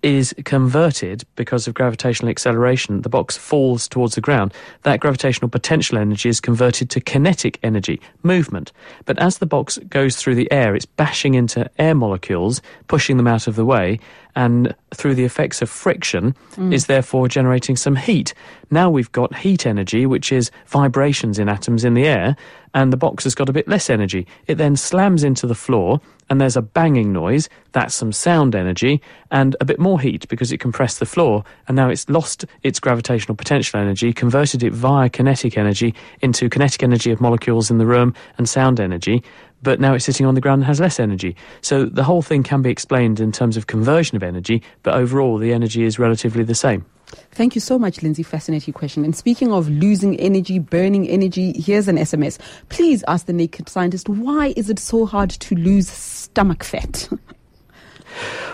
is 0.01 0.33
converted 0.45 1.23
because 1.35 1.67
of 1.67 1.73
gravitational 1.73 2.29
acceleration. 2.29 3.01
The 3.01 3.09
box 3.09 3.35
falls 3.35 3.87
towards 3.87 4.15
the 4.15 4.21
ground. 4.21 4.53
That 4.83 5.01
gravitational 5.01 5.49
potential 5.49 5.97
energy 5.97 6.29
is 6.29 6.39
converted 6.39 6.89
to 6.91 7.01
kinetic 7.01 7.59
energy, 7.63 7.99
movement. 8.23 8.71
But 9.05 9.19
as 9.19 9.39
the 9.39 9.45
box 9.45 9.77
goes 9.89 10.15
through 10.15 10.35
the 10.35 10.49
air, 10.51 10.73
it's 10.73 10.85
bashing 10.85 11.33
into 11.33 11.69
air 11.77 11.95
molecules, 11.95 12.61
pushing 12.87 13.17
them 13.17 13.27
out 13.27 13.47
of 13.47 13.55
the 13.55 13.65
way, 13.65 13.99
and 14.35 14.73
through 14.93 15.15
the 15.15 15.25
effects 15.25 15.61
of 15.61 15.69
friction, 15.69 16.33
Mm. 16.55 16.73
is 16.73 16.85
therefore 16.85 17.27
generating 17.27 17.75
some 17.75 17.95
heat. 17.97 18.33
Now 18.71 18.89
we've 18.89 19.11
got 19.11 19.35
heat 19.35 19.65
energy, 19.65 20.05
which 20.05 20.31
is 20.31 20.49
vibrations 20.67 21.39
in 21.39 21.49
atoms 21.49 21.83
in 21.83 21.93
the 21.93 22.05
air, 22.05 22.37
and 22.73 22.93
the 22.93 22.97
box 22.97 23.23
has 23.25 23.35
got 23.35 23.49
a 23.49 23.53
bit 23.53 23.67
less 23.67 23.89
energy. 23.89 24.27
It 24.47 24.55
then 24.55 24.75
slams 24.77 25.23
into 25.23 25.45
the 25.47 25.55
floor, 25.55 25.99
and 26.29 26.39
there's 26.39 26.57
a 26.57 26.61
banging 26.61 27.11
noise. 27.11 27.49
That's 27.71 27.93
some 27.93 28.11
sound 28.11 28.55
energy, 28.55 29.01
and 29.31 29.55
a 29.59 29.65
bit 29.65 29.79
more 29.79 29.99
heat 29.99 30.27
because 30.27 30.51
it 30.51 30.59
compressed 30.59 30.99
the 30.99 31.05
floor, 31.05 31.43
and 31.67 31.75
now 31.75 31.89
it's 31.89 32.09
lost 32.09 32.45
its 32.63 32.79
gravitational 32.79 33.35
potential 33.35 33.79
energy, 33.79 34.13
converted 34.13 34.63
it 34.63 34.73
via 34.73 35.09
kinetic 35.09 35.57
energy 35.57 35.93
into 36.21 36.49
kinetic 36.49 36.83
energy 36.83 37.11
of 37.11 37.21
molecules 37.21 37.69
in 37.69 37.77
the 37.77 37.85
room 37.85 38.13
and 38.37 38.47
sound 38.47 38.79
energy. 38.79 39.23
But 39.61 39.79
now 39.79 39.93
it's 39.93 40.05
sitting 40.05 40.25
on 40.25 40.35
the 40.35 40.41
ground 40.41 40.61
and 40.61 40.67
has 40.67 40.79
less 40.79 40.99
energy. 40.99 41.35
So 41.61 41.85
the 41.85 42.03
whole 42.03 42.21
thing 42.21 42.43
can 42.43 42.61
be 42.61 42.69
explained 42.69 43.19
in 43.19 43.31
terms 43.31 43.57
of 43.57 43.67
conversion 43.67 44.15
of 44.15 44.23
energy, 44.23 44.63
but 44.83 44.93
overall 44.93 45.37
the 45.37 45.53
energy 45.53 45.83
is 45.83 45.99
relatively 45.99 46.43
the 46.43 46.55
same. 46.55 46.85
Thank 47.31 47.55
you 47.55 47.61
so 47.61 47.79
much, 47.79 48.01
Lindsay. 48.01 48.23
Fascinating 48.23 48.73
question. 48.73 49.03
And 49.03 49.15
speaking 49.15 49.51
of 49.51 49.69
losing 49.69 50.19
energy, 50.19 50.59
burning 50.59 51.07
energy, 51.07 51.53
here's 51.59 51.87
an 51.87 51.97
SMS. 51.97 52.37
Please 52.69 53.03
ask 53.07 53.25
the 53.25 53.33
naked 53.33 53.69
scientist 53.69 54.09
why 54.09 54.53
is 54.55 54.69
it 54.69 54.79
so 54.79 55.05
hard 55.05 55.29
to 55.31 55.55
lose 55.55 55.89
stomach 55.89 56.63
fat? 56.63 57.09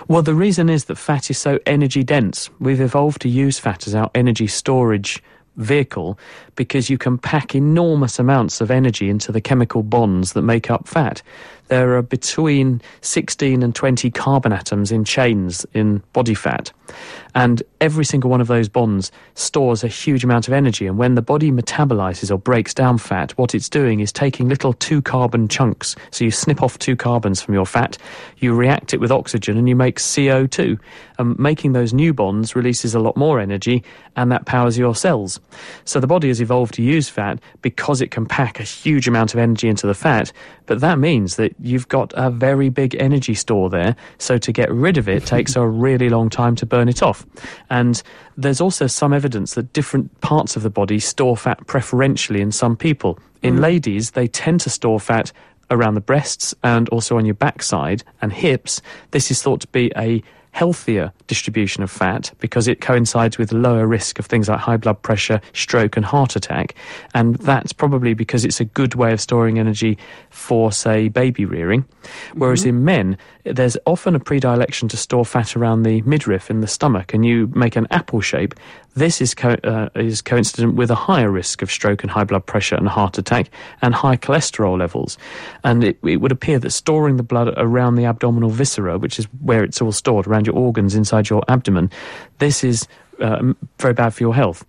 Well, 0.07 0.21
the 0.21 0.35
reason 0.35 0.69
is 0.69 0.85
that 0.85 0.97
fat 0.97 1.31
is 1.31 1.37
so 1.37 1.59
energy 1.65 2.03
dense. 2.03 2.49
We've 2.59 2.81
evolved 2.81 3.21
to 3.21 3.29
use 3.29 3.57
fat 3.57 3.87
as 3.87 3.95
our 3.95 4.11
energy 4.13 4.47
storage 4.47 5.23
vehicle 5.55 6.19
because 6.55 6.89
you 6.89 6.97
can 6.97 7.17
pack 7.17 7.55
enormous 7.55 8.19
amounts 8.19 8.61
of 8.61 8.69
energy 8.69 9.09
into 9.09 9.31
the 9.31 9.41
chemical 9.41 9.83
bonds 9.83 10.33
that 10.33 10.41
make 10.41 10.69
up 10.69 10.87
fat. 10.87 11.21
There 11.67 11.95
are 11.97 12.01
between 12.01 12.82
16 13.01 13.63
and 13.63 13.73
20 13.73 14.12
carbon 14.12 14.54
atoms 14.54 14.91
in 14.91 15.04
chains 15.04 15.65
in 15.73 16.04
body 16.13 16.36
fat. 16.36 16.71
And 17.34 17.63
every 17.82 18.06
single 18.06 18.30
one 18.30 18.39
of 18.39 18.47
those 18.47 18.69
bonds 18.69 19.12
stores 19.34 19.84
a 19.84 19.88
huge 19.88 20.23
amount 20.23 20.47
of 20.47 20.54
energy. 20.54 20.88
And 20.88 20.97
when 20.97 21.15
the 21.15 21.21
body 21.21 21.51
metabolizes 21.51 22.32
or 22.32 22.38
breaks 22.38 22.73
down 22.73 22.97
fat, 22.97 23.32
what 23.38 23.56
it's 23.56 23.67
doing 23.67 23.99
is 23.99 24.13
taking 24.13 24.47
little 24.47 24.73
two 24.73 25.01
carbon 25.01 25.47
chunks. 25.47 25.95
So 26.12 26.23
you 26.23 26.32
snip 26.32 26.62
off 26.62 26.80
two 26.80 26.95
carbons 26.95 27.41
from 27.41 27.54
your 27.54 27.65
fat, 27.65 27.97
you 28.38 28.54
react 28.54 28.93
it 28.93 28.99
with 28.99 29.12
oxygen, 29.12 29.58
and 29.58 29.67
you 29.67 29.75
make 29.75 29.99
CO2. 29.99 30.80
And 31.17 31.38
making 31.39 31.73
those 31.73 31.93
new 31.93 32.13
bonds 32.13 32.56
releases 32.56 32.95
a 32.95 32.99
lot 32.99 33.17
more 33.17 33.39
energy, 33.39 33.84
and 34.15 34.32
that 34.32 34.45
powers 34.45 34.78
your 34.78 34.95
cells. 34.95 35.39
So 35.84 35.99
the 35.99 36.08
body 36.08 36.28
has 36.30 36.41
evolved 36.41 36.75
to 36.75 36.82
use 36.82 37.10
fat 37.10 37.39
because 37.62 38.01
it 38.01 38.12
can 38.12 38.25
pack 38.25 38.60
a 38.60 38.63
huge 38.63 39.08
amount 39.08 39.34
of 39.34 39.39
energy 39.39 39.67
into 39.67 39.88
the 39.88 39.93
fat. 39.93 40.32
But 40.67 40.80
that 40.80 40.99
means 40.99 41.36
that 41.36 41.54
you've 41.59 41.87
got 41.87 42.13
a 42.15 42.29
very 42.29 42.69
big 42.69 42.95
energy 42.99 43.33
store 43.33 43.69
there. 43.69 43.95
So 44.17 44.37
to 44.37 44.51
get 44.51 44.71
rid 44.71 44.97
of 44.97 45.07
it 45.07 45.25
takes 45.35 45.55
a 45.55 45.65
really 45.65 46.09
long 46.09 46.29
time 46.29 46.55
to 46.55 46.65
burn 46.65 46.89
it 46.89 47.01
off. 47.01 47.25
And 47.69 48.01
there's 48.37 48.61
also 48.61 48.87
some 48.87 49.13
evidence 49.13 49.53
that 49.53 49.73
different 49.73 50.19
parts 50.21 50.55
of 50.55 50.63
the 50.63 50.69
body 50.69 50.99
store 50.99 51.37
fat 51.37 51.65
preferentially 51.67 52.41
in 52.41 52.51
some 52.51 52.75
people. 52.75 53.17
In 53.41 53.55
Mm. 53.57 53.61
ladies, 53.61 54.11
they 54.11 54.27
tend 54.27 54.61
to 54.61 54.69
store 54.69 54.99
fat 54.99 55.31
around 55.71 55.95
the 55.95 56.01
breasts 56.01 56.53
and 56.63 56.89
also 56.89 57.17
on 57.17 57.25
your 57.25 57.35
backside 57.35 58.03
and 58.21 58.31
hips. 58.31 58.81
This 59.11 59.31
is 59.31 59.41
thought 59.41 59.61
to 59.61 59.67
be 59.67 59.91
a 59.97 60.21
healthier 60.55 61.11
distribution 61.27 61.83
of 61.83 61.91
fat 61.91 62.31
because 62.39 62.65
it 62.65 62.79
coincides 62.79 63.37
with 63.37 63.51
lower 63.51 63.85
risk 63.85 64.19
of 64.19 64.25
things 64.25 64.47
like 64.47 64.57
high 64.57 64.77
blood 64.77 65.01
pressure, 65.01 65.41
stroke, 65.51 65.97
and 65.97 66.05
heart 66.05 66.37
attack. 66.37 66.73
And 67.13 67.35
that's 67.35 67.73
probably 67.73 68.13
because 68.13 68.45
it's 68.45 68.61
a 68.61 68.65
good 68.65 68.95
way 68.95 69.11
of 69.11 69.19
storing 69.19 69.59
energy 69.59 69.97
for, 70.29 70.71
say, 70.71 71.09
baby 71.09 71.43
rearing. 71.43 71.83
Whereas 72.35 72.63
Mhm. 72.63 72.67
in 72.69 72.85
men, 72.85 73.17
there's 73.45 73.77
often 73.86 74.15
a 74.15 74.19
predilection 74.19 74.88
to 74.89 74.97
store 74.97 75.25
fat 75.25 75.55
around 75.55 75.84
the 75.84 76.01
midriff 76.01 76.49
in 76.49 76.62
the 76.62 76.67
stomach, 76.67 77.13
and 77.13 77.25
you 77.25 77.47
make 77.55 77.75
an 77.75 77.88
apple 77.91 78.21
shape. 78.21 78.55
This 78.95 79.21
is, 79.21 79.34
co- 79.34 79.58
uh, 79.63 79.89
is 79.95 80.21
coincident 80.21 80.75
with 80.75 80.89
a 80.89 80.95
higher 80.95 81.29
risk 81.29 81.62
of 81.62 81.69
stroke 81.69 82.03
and 82.03 82.12
high 82.12 82.23
blood 82.23 82.45
pressure 82.45 82.75
and 82.75 82.88
heart 82.88 83.17
attack 83.17 83.49
and 83.81 83.93
high 83.93 84.17
cholesterol 84.17 84.79
levels. 84.79 85.17
And 85.63 85.84
it, 85.84 85.99
it 86.03 86.17
would 86.17 86.31
appear 86.31 86.60
that 86.60 86.71
storing 86.71 87.17
the 87.17 87.23
blood 87.23 87.53
around 87.58 87.95
the 87.95 88.05
abdominal 88.05 88.49
viscera, 88.49 88.97
which 88.97 89.19
is 89.19 89.25
where 89.41 89.63
it's 89.63 89.81
all 89.81 89.91
stored, 89.91 90.27
around 90.27 90.47
your 90.47 90.55
organs 90.55 90.95
inside 90.95 91.29
your 91.29 91.43
abdomen, 91.47 91.91
this 92.39 92.63
is 92.63 92.88
uh, 93.19 93.54
very 93.80 93.93
bad 93.93 94.13
for 94.13 94.23
your 94.23 94.36
health. 94.36 94.65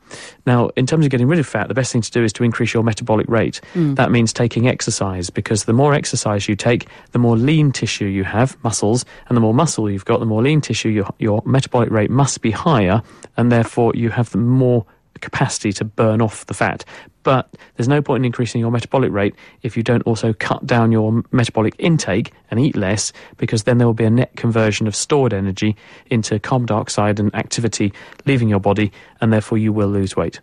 Now, 0.46 0.68
in 0.76 0.86
terms 0.86 1.04
of 1.04 1.10
getting 1.10 1.28
rid 1.28 1.38
of 1.38 1.46
fat, 1.46 1.68
the 1.68 1.74
best 1.74 1.92
thing 1.92 2.02
to 2.02 2.10
do 2.10 2.24
is 2.24 2.32
to 2.34 2.44
increase 2.44 2.72
your 2.74 2.82
metabolic 2.82 3.28
rate. 3.28 3.60
Mm. 3.74 3.96
That 3.96 4.10
means 4.10 4.32
taking 4.32 4.68
exercise 4.68 5.30
because 5.30 5.64
the 5.64 5.72
more 5.72 5.94
exercise 5.94 6.48
you 6.48 6.56
take, 6.56 6.88
the 7.12 7.18
more 7.18 7.36
lean 7.36 7.72
tissue 7.72 8.06
you 8.06 8.24
have, 8.24 8.56
muscles, 8.62 9.04
and 9.28 9.36
the 9.36 9.40
more 9.40 9.54
muscle 9.54 9.90
you've 9.90 10.04
got, 10.04 10.20
the 10.20 10.26
more 10.26 10.42
lean 10.42 10.60
tissue, 10.60 10.88
your, 10.88 11.08
your 11.18 11.42
metabolic 11.44 11.90
rate 11.90 12.10
must 12.10 12.40
be 12.40 12.50
higher, 12.50 13.02
and 13.36 13.50
therefore 13.50 13.92
you 13.94 14.10
have 14.10 14.30
the 14.30 14.38
more 14.38 14.86
capacity 15.20 15.72
to 15.74 15.84
burn 15.84 16.20
off 16.20 16.46
the 16.46 16.54
fat. 16.54 16.84
But 17.22 17.56
there's 17.74 17.88
no 17.88 18.00
point 18.00 18.20
in 18.20 18.24
increasing 18.24 18.60
your 18.60 18.70
metabolic 18.70 19.10
rate 19.10 19.34
if 19.62 19.76
you 19.76 19.82
don't 19.82 20.02
also 20.02 20.32
cut 20.32 20.64
down 20.64 20.92
your 20.92 21.22
metabolic 21.32 21.74
intake 21.78 22.32
and 22.50 22.60
eat 22.60 22.76
less, 22.76 23.12
because 23.36 23.64
then 23.64 23.78
there 23.78 23.86
will 23.86 23.94
be 23.94 24.04
a 24.04 24.10
net 24.10 24.36
conversion 24.36 24.86
of 24.86 24.94
stored 24.94 25.32
energy 25.32 25.76
into 26.08 26.38
carbon 26.38 26.66
dioxide 26.66 27.18
and 27.18 27.34
activity 27.34 27.92
leaving 28.26 28.48
your 28.48 28.60
body, 28.60 28.92
and 29.20 29.32
therefore 29.32 29.58
you 29.58 29.72
will 29.72 29.88
lose 29.88 30.16
weight. 30.16 30.40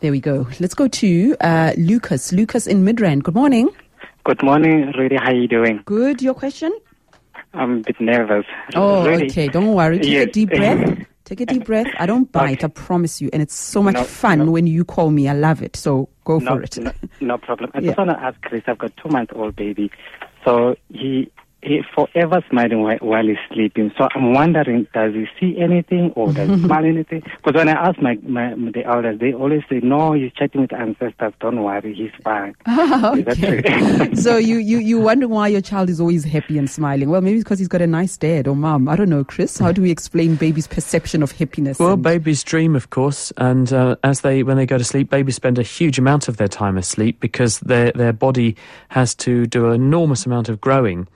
There 0.00 0.10
we 0.10 0.20
go. 0.20 0.46
Let's 0.60 0.74
go 0.74 0.88
to 0.88 1.36
uh, 1.40 1.72
Lucas. 1.76 2.32
Lucas 2.32 2.66
in 2.66 2.84
Midrand. 2.84 3.22
Good 3.22 3.34
morning. 3.34 3.70
Good 4.24 4.42
morning, 4.42 4.92
Rudy. 4.98 5.16
How 5.16 5.30
are 5.30 5.34
you 5.34 5.48
doing? 5.48 5.82
Good. 5.84 6.20
Your 6.20 6.34
question? 6.34 6.76
I'm 7.52 7.78
a 7.78 7.80
bit 7.80 8.00
nervous. 8.00 8.46
Oh, 8.74 9.06
Rudy. 9.06 9.26
okay. 9.26 9.48
Don't 9.48 9.72
worry. 9.72 10.00
Take 10.00 10.28
a 10.28 10.32
deep 10.32 10.50
breath. 10.50 11.06
Take 11.24 11.40
a 11.40 11.46
deep 11.46 11.64
breath. 11.64 11.86
I 11.98 12.04
don't 12.06 12.30
bite. 12.30 12.62
I 12.64 12.68
promise 12.68 13.22
you. 13.22 13.30
And 13.32 13.40
it's 13.40 13.54
so 13.54 13.82
much 13.82 13.94
No, 13.94 14.04
fun 14.04 14.52
when 14.52 14.66
you 14.66 14.84
call 14.84 15.10
me. 15.10 15.26
I 15.28 15.32
love 15.32 15.62
it. 15.62 15.74
So 15.74 16.08
go 16.24 16.38
no, 16.38 16.56
for 16.56 16.62
it. 16.62 16.76
No, 16.78 16.92
no 17.20 17.38
problem. 17.38 17.70
I 17.74 17.78
Yeah. 17.80 17.86
just 17.88 17.98
want 17.98 18.10
to 18.10 18.20
ask 18.20 18.40
Chris. 18.42 18.62
I've 18.66 18.76
got 18.78 18.94
two 18.98 19.08
month 19.08 19.30
old 19.34 19.56
baby, 19.56 19.90
so 20.44 20.76
he 20.92 21.30
he 21.64 21.82
forever 21.94 22.44
smiling 22.50 22.82
while, 22.82 22.98
while 22.98 23.26
he's 23.26 23.36
sleeping. 23.52 23.92
So 23.98 24.08
I'm 24.14 24.32
wondering, 24.32 24.86
does 24.92 25.14
he 25.14 25.26
see 25.40 25.58
anything 25.58 26.12
or 26.16 26.32
does 26.32 26.48
he 26.48 26.62
smile 26.66 26.84
anything? 26.84 27.22
Because 27.22 27.54
when 27.54 27.68
I 27.68 27.88
ask 27.88 28.00
my, 28.00 28.16
my 28.26 28.54
the 28.54 28.84
elders, 28.84 29.18
they 29.20 29.32
always 29.32 29.62
say, 29.68 29.80
"No, 29.82 30.12
he's 30.12 30.32
chatting 30.32 30.62
with 30.62 30.72
ancestors. 30.72 31.32
Don't 31.40 31.62
worry, 31.62 31.94
he's 31.94 32.12
fine." 32.22 32.54
Okay. 33.24 34.14
so 34.14 34.36
you, 34.36 34.58
you, 34.58 34.78
you 34.78 34.98
wonder 35.00 35.28
why 35.28 35.48
your 35.48 35.60
child 35.60 35.88
is 35.88 36.00
always 36.00 36.24
happy 36.24 36.58
and 36.58 36.68
smiling. 36.68 37.10
Well, 37.10 37.20
maybe 37.20 37.38
because 37.38 37.58
he's 37.58 37.68
got 37.68 37.82
a 37.82 37.86
nice 37.86 38.16
dad 38.16 38.46
or 38.46 38.54
mom. 38.56 38.88
I 38.88 38.96
don't 38.96 39.08
know, 39.08 39.24
Chris. 39.24 39.58
How 39.58 39.72
do 39.72 39.82
we 39.82 39.90
explain 39.90 40.36
baby's 40.36 40.66
perception 40.66 41.22
of 41.22 41.32
happiness? 41.32 41.78
Well, 41.78 41.94
and- 41.94 42.02
babies 42.02 42.42
dream, 42.42 42.76
of 42.76 42.90
course, 42.90 43.32
and 43.36 43.72
uh, 43.72 43.96
as 44.04 44.20
they 44.20 44.42
when 44.42 44.56
they 44.56 44.66
go 44.66 44.78
to 44.78 44.84
sleep, 44.84 45.10
babies 45.10 45.36
spend 45.36 45.58
a 45.58 45.62
huge 45.62 45.98
amount 45.98 46.28
of 46.28 46.36
their 46.36 46.48
time 46.48 46.76
asleep 46.76 47.20
because 47.20 47.60
their 47.60 47.92
their 47.92 48.12
body 48.12 48.56
has 48.88 49.14
to 49.16 49.46
do 49.46 49.68
an 49.68 49.74
enormous 49.74 50.26
amount 50.26 50.48
of 50.48 50.60
growing, 50.60 51.06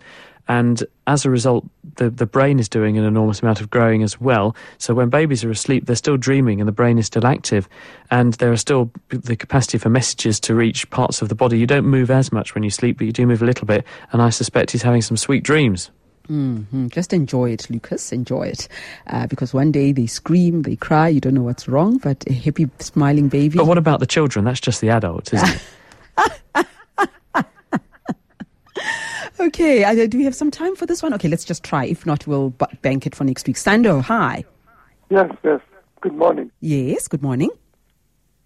and 0.48 0.82
as 1.06 1.24
a 1.24 1.30
result, 1.30 1.64
the 1.96 2.10
the 2.10 2.26
brain 2.26 2.58
is 2.58 2.68
doing 2.68 2.96
an 2.98 3.04
enormous 3.04 3.40
amount 3.42 3.60
of 3.60 3.70
growing 3.70 4.02
as 4.02 4.20
well. 4.20 4.56
So 4.78 4.94
when 4.94 5.08
babies 5.10 5.44
are 5.44 5.50
asleep, 5.50 5.86
they're 5.86 5.96
still 5.96 6.16
dreaming, 6.16 6.60
and 6.60 6.66
the 6.68 6.72
brain 6.72 6.98
is 6.98 7.06
still 7.06 7.26
active, 7.26 7.68
and 8.10 8.34
there 8.34 8.50
are 8.52 8.56
still 8.56 8.90
the 9.10 9.36
capacity 9.36 9.78
for 9.78 9.88
messages 9.88 10.40
to 10.40 10.54
reach 10.54 10.88
parts 10.90 11.22
of 11.22 11.28
the 11.28 11.34
body. 11.34 11.58
You 11.58 11.66
don't 11.66 11.86
move 11.86 12.10
as 12.10 12.32
much 12.32 12.54
when 12.54 12.64
you 12.64 12.70
sleep, 12.70 12.98
but 12.98 13.06
you 13.06 13.12
do 13.12 13.26
move 13.26 13.42
a 13.42 13.46
little 13.46 13.66
bit, 13.66 13.84
and 14.12 14.22
I 14.22 14.30
suspect 14.30 14.70
he's 14.72 14.82
having 14.82 15.02
some 15.02 15.16
sweet 15.16 15.44
dreams. 15.44 15.90
Mhm. 16.30 16.90
Just 16.90 17.14
enjoy 17.14 17.52
it, 17.52 17.70
Lucas. 17.70 18.12
Enjoy 18.12 18.42
it. 18.42 18.68
Uh, 19.06 19.26
because 19.26 19.54
one 19.54 19.72
day 19.72 19.92
they 19.92 20.06
scream, 20.06 20.60
they 20.60 20.76
cry, 20.76 21.08
you 21.08 21.20
don't 21.20 21.32
know 21.32 21.42
what's 21.42 21.66
wrong, 21.66 21.96
but 21.96 22.22
a 22.28 22.34
happy, 22.34 22.68
smiling 22.80 23.28
baby. 23.28 23.56
But 23.56 23.66
what 23.66 23.78
about 23.78 24.00
the 24.00 24.06
children? 24.06 24.44
That's 24.44 24.60
just 24.60 24.82
the 24.82 24.90
adults, 24.90 25.32
isn't 25.32 25.60
it? 26.18 26.66
Okay, 29.40 29.84
uh, 29.84 30.06
do 30.08 30.18
we 30.18 30.24
have 30.24 30.34
some 30.34 30.50
time 30.50 30.74
for 30.74 30.84
this 30.84 31.00
one? 31.00 31.14
Okay, 31.14 31.28
let's 31.28 31.44
just 31.44 31.62
try. 31.62 31.84
If 31.84 32.04
not, 32.04 32.26
we'll 32.26 32.50
b- 32.50 32.66
bank 32.82 33.06
it 33.06 33.14
for 33.14 33.22
next 33.22 33.46
week. 33.46 33.54
Sando, 33.54 34.02
hi. 34.02 34.44
Yes, 35.10 35.30
yes. 35.44 35.60
Good 36.00 36.14
morning. 36.14 36.50
Yes, 36.60 37.06
good 37.06 37.22
morning. 37.22 37.50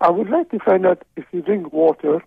I 0.02 0.10
would 0.10 0.28
like 0.28 0.50
to 0.50 0.58
find 0.58 0.84
out 0.84 1.02
if 1.16 1.24
you 1.32 1.40
drink 1.40 1.72
water, 1.72 2.22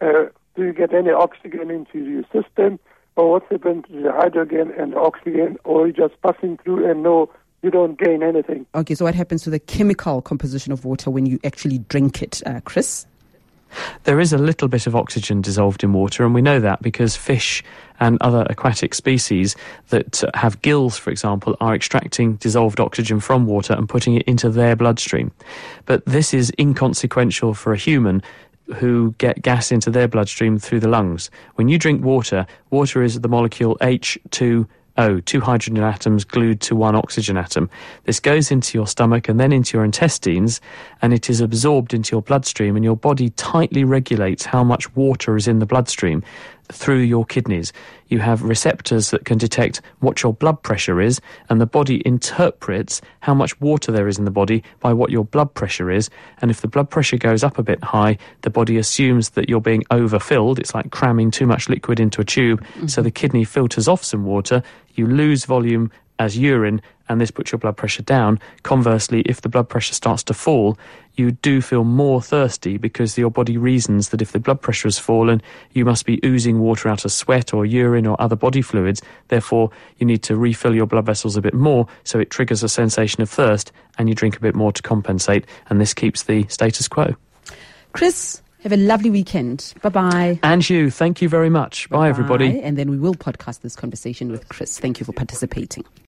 uh, 0.00 0.24
do 0.56 0.64
you 0.64 0.72
get 0.72 0.92
any 0.92 1.10
oxygen 1.10 1.70
into 1.70 1.98
your 1.98 2.24
system, 2.32 2.80
or 3.14 3.30
what's 3.32 3.48
happened 3.50 3.86
to 3.86 4.02
the 4.02 4.10
hydrogen 4.10 4.72
and 4.76 4.94
oxygen, 4.96 5.56
or 5.64 5.86
you 5.86 5.92
just 5.92 6.20
passing 6.22 6.58
through 6.64 6.90
and 6.90 7.04
no, 7.04 7.30
you 7.62 7.70
don't 7.70 7.98
gain 7.98 8.22
anything? 8.24 8.66
Okay, 8.74 8.94
so 8.94 9.04
what 9.04 9.14
happens 9.14 9.42
to 9.44 9.50
the 9.50 9.60
chemical 9.60 10.20
composition 10.20 10.72
of 10.72 10.84
water 10.84 11.10
when 11.10 11.26
you 11.26 11.38
actually 11.44 11.78
drink 11.78 12.22
it, 12.22 12.42
uh, 12.44 12.60
Chris? 12.64 13.06
There 14.04 14.20
is 14.20 14.32
a 14.32 14.38
little 14.38 14.68
bit 14.68 14.86
of 14.86 14.96
oxygen 14.96 15.40
dissolved 15.40 15.84
in 15.84 15.92
water, 15.92 16.24
and 16.24 16.34
we 16.34 16.42
know 16.42 16.60
that 16.60 16.82
because 16.82 17.16
fish 17.16 17.62
and 18.00 18.18
other 18.20 18.46
aquatic 18.48 18.94
species 18.94 19.56
that 19.88 20.22
have 20.34 20.62
gills, 20.62 20.96
for 20.96 21.10
example, 21.10 21.56
are 21.60 21.74
extracting 21.74 22.36
dissolved 22.36 22.80
oxygen 22.80 23.20
from 23.20 23.46
water 23.46 23.74
and 23.74 23.88
putting 23.88 24.14
it 24.14 24.22
into 24.22 24.48
their 24.48 24.74
bloodstream. 24.74 25.30
But 25.86 26.04
this 26.06 26.32
is 26.32 26.52
inconsequential 26.58 27.54
for 27.54 27.72
a 27.72 27.76
human 27.76 28.22
who 28.76 29.14
get 29.18 29.42
gas 29.42 29.72
into 29.72 29.90
their 29.90 30.08
bloodstream 30.08 30.58
through 30.58 30.80
the 30.80 30.88
lungs. 30.88 31.30
When 31.56 31.68
you 31.68 31.78
drink 31.78 32.04
water, 32.04 32.46
water 32.70 33.02
is 33.02 33.20
the 33.20 33.28
molecule 33.28 33.76
H2O, 35.00 35.24
two 35.24 35.40
hydrogen 35.40 35.82
atoms 35.82 36.24
glued 36.24 36.60
to 36.62 36.76
one 36.76 36.94
oxygen 36.94 37.36
atom. 37.36 37.70
This 38.04 38.20
goes 38.20 38.50
into 38.50 38.76
your 38.76 38.86
stomach 38.86 39.28
and 39.28 39.40
then 39.40 39.52
into 39.52 39.76
your 39.76 39.84
intestines, 39.84 40.60
and 41.00 41.14
it 41.14 41.30
is 41.30 41.40
absorbed 41.40 41.94
into 41.94 42.14
your 42.14 42.22
bloodstream, 42.22 42.76
and 42.76 42.84
your 42.84 42.96
body 42.96 43.30
tightly 43.30 43.84
regulates 43.84 44.44
how 44.44 44.62
much 44.62 44.94
water 44.94 45.36
is 45.36 45.48
in 45.48 45.58
the 45.58 45.66
bloodstream 45.66 46.22
through 46.72 47.00
your 47.00 47.24
kidneys. 47.24 47.72
You 48.08 48.18
have 48.18 48.42
receptors 48.42 49.10
that 49.10 49.24
can 49.24 49.38
detect 49.38 49.80
what 50.00 50.22
your 50.22 50.32
blood 50.32 50.62
pressure 50.62 51.00
is, 51.00 51.20
and 51.48 51.60
the 51.60 51.66
body 51.66 52.02
interprets 52.04 53.00
how 53.20 53.34
much 53.34 53.60
water 53.60 53.92
there 53.92 54.08
is 54.08 54.18
in 54.18 54.24
the 54.24 54.30
body 54.30 54.62
by 54.80 54.92
what 54.92 55.10
your 55.10 55.24
blood 55.24 55.54
pressure 55.54 55.90
is. 55.90 56.10
And 56.40 56.50
if 56.50 56.60
the 56.60 56.68
blood 56.68 56.90
pressure 56.90 57.16
goes 57.16 57.44
up 57.44 57.58
a 57.58 57.62
bit 57.62 57.82
high, 57.82 58.18
the 58.42 58.50
body 58.50 58.78
assumes 58.78 59.30
that 59.30 59.48
you're 59.48 59.60
being 59.60 59.84
overfilled. 59.90 60.58
It's 60.58 60.74
like 60.74 60.90
cramming 60.90 61.30
too 61.30 61.46
much 61.46 61.68
liquid 61.68 62.00
into 62.00 62.20
a 62.20 62.24
tube. 62.24 62.62
Mm-hmm. 62.62 62.88
So 62.88 63.02
the 63.02 63.10
kidney 63.10 63.44
filters 63.44 63.88
off 63.88 64.02
some 64.02 64.24
water. 64.24 64.62
You 64.94 65.06
lose 65.06 65.44
volume 65.44 65.90
as 66.20 66.38
urine, 66.38 66.80
and 67.08 67.20
this 67.20 67.32
puts 67.32 67.50
your 67.50 67.58
blood 67.58 67.76
pressure 67.76 68.02
down. 68.02 68.38
Conversely, 68.62 69.22
if 69.22 69.40
the 69.40 69.48
blood 69.48 69.68
pressure 69.68 69.94
starts 69.94 70.22
to 70.24 70.34
fall, 70.34 70.78
you 71.14 71.32
do 71.32 71.60
feel 71.60 71.82
more 71.82 72.22
thirsty 72.22 72.76
because 72.76 73.18
your 73.18 73.30
body 73.30 73.56
reasons 73.56 74.10
that 74.10 74.22
if 74.22 74.30
the 74.30 74.38
blood 74.38 74.60
pressure 74.60 74.86
has 74.86 74.98
fallen, 74.98 75.42
you 75.72 75.84
must 75.84 76.06
be 76.06 76.20
oozing 76.24 76.60
water 76.60 76.88
out 76.88 77.04
of 77.04 77.10
sweat 77.10 77.52
or 77.52 77.66
urine 77.66 78.06
or 78.06 78.20
other 78.20 78.36
body 78.36 78.62
fluids. 78.62 79.02
Therefore, 79.28 79.70
you 79.98 80.06
need 80.06 80.22
to 80.24 80.36
refill 80.36 80.74
your 80.74 80.86
blood 80.86 81.06
vessels 81.06 81.36
a 81.36 81.42
bit 81.42 81.54
more, 81.54 81.88
so 82.04 82.20
it 82.20 82.30
triggers 82.30 82.62
a 82.62 82.68
sensation 82.68 83.22
of 83.22 83.30
thirst, 83.30 83.72
and 83.98 84.08
you 84.08 84.14
drink 84.14 84.36
a 84.36 84.40
bit 84.40 84.54
more 84.54 84.70
to 84.70 84.82
compensate, 84.82 85.46
and 85.68 85.80
this 85.80 85.94
keeps 85.94 86.24
the 86.24 86.46
status 86.48 86.86
quo. 86.86 87.16
Chris, 87.92 88.40
have 88.62 88.72
a 88.72 88.76
lovely 88.76 89.10
weekend. 89.10 89.72
Bye 89.82 89.88
bye. 89.88 90.40
And 90.42 90.68
you, 90.68 90.90
thank 90.90 91.22
you 91.22 91.28
very 91.28 91.48
much. 91.48 91.88
Bye 91.88 92.08
everybody. 92.08 92.60
And 92.60 92.76
then 92.76 92.90
we 92.90 92.98
will 92.98 93.14
podcast 93.14 93.62
this 93.62 93.74
conversation 93.74 94.30
with 94.30 94.48
Chris. 94.50 94.78
Thank 94.78 95.00
you 95.00 95.06
for 95.06 95.12
participating. 95.12 95.84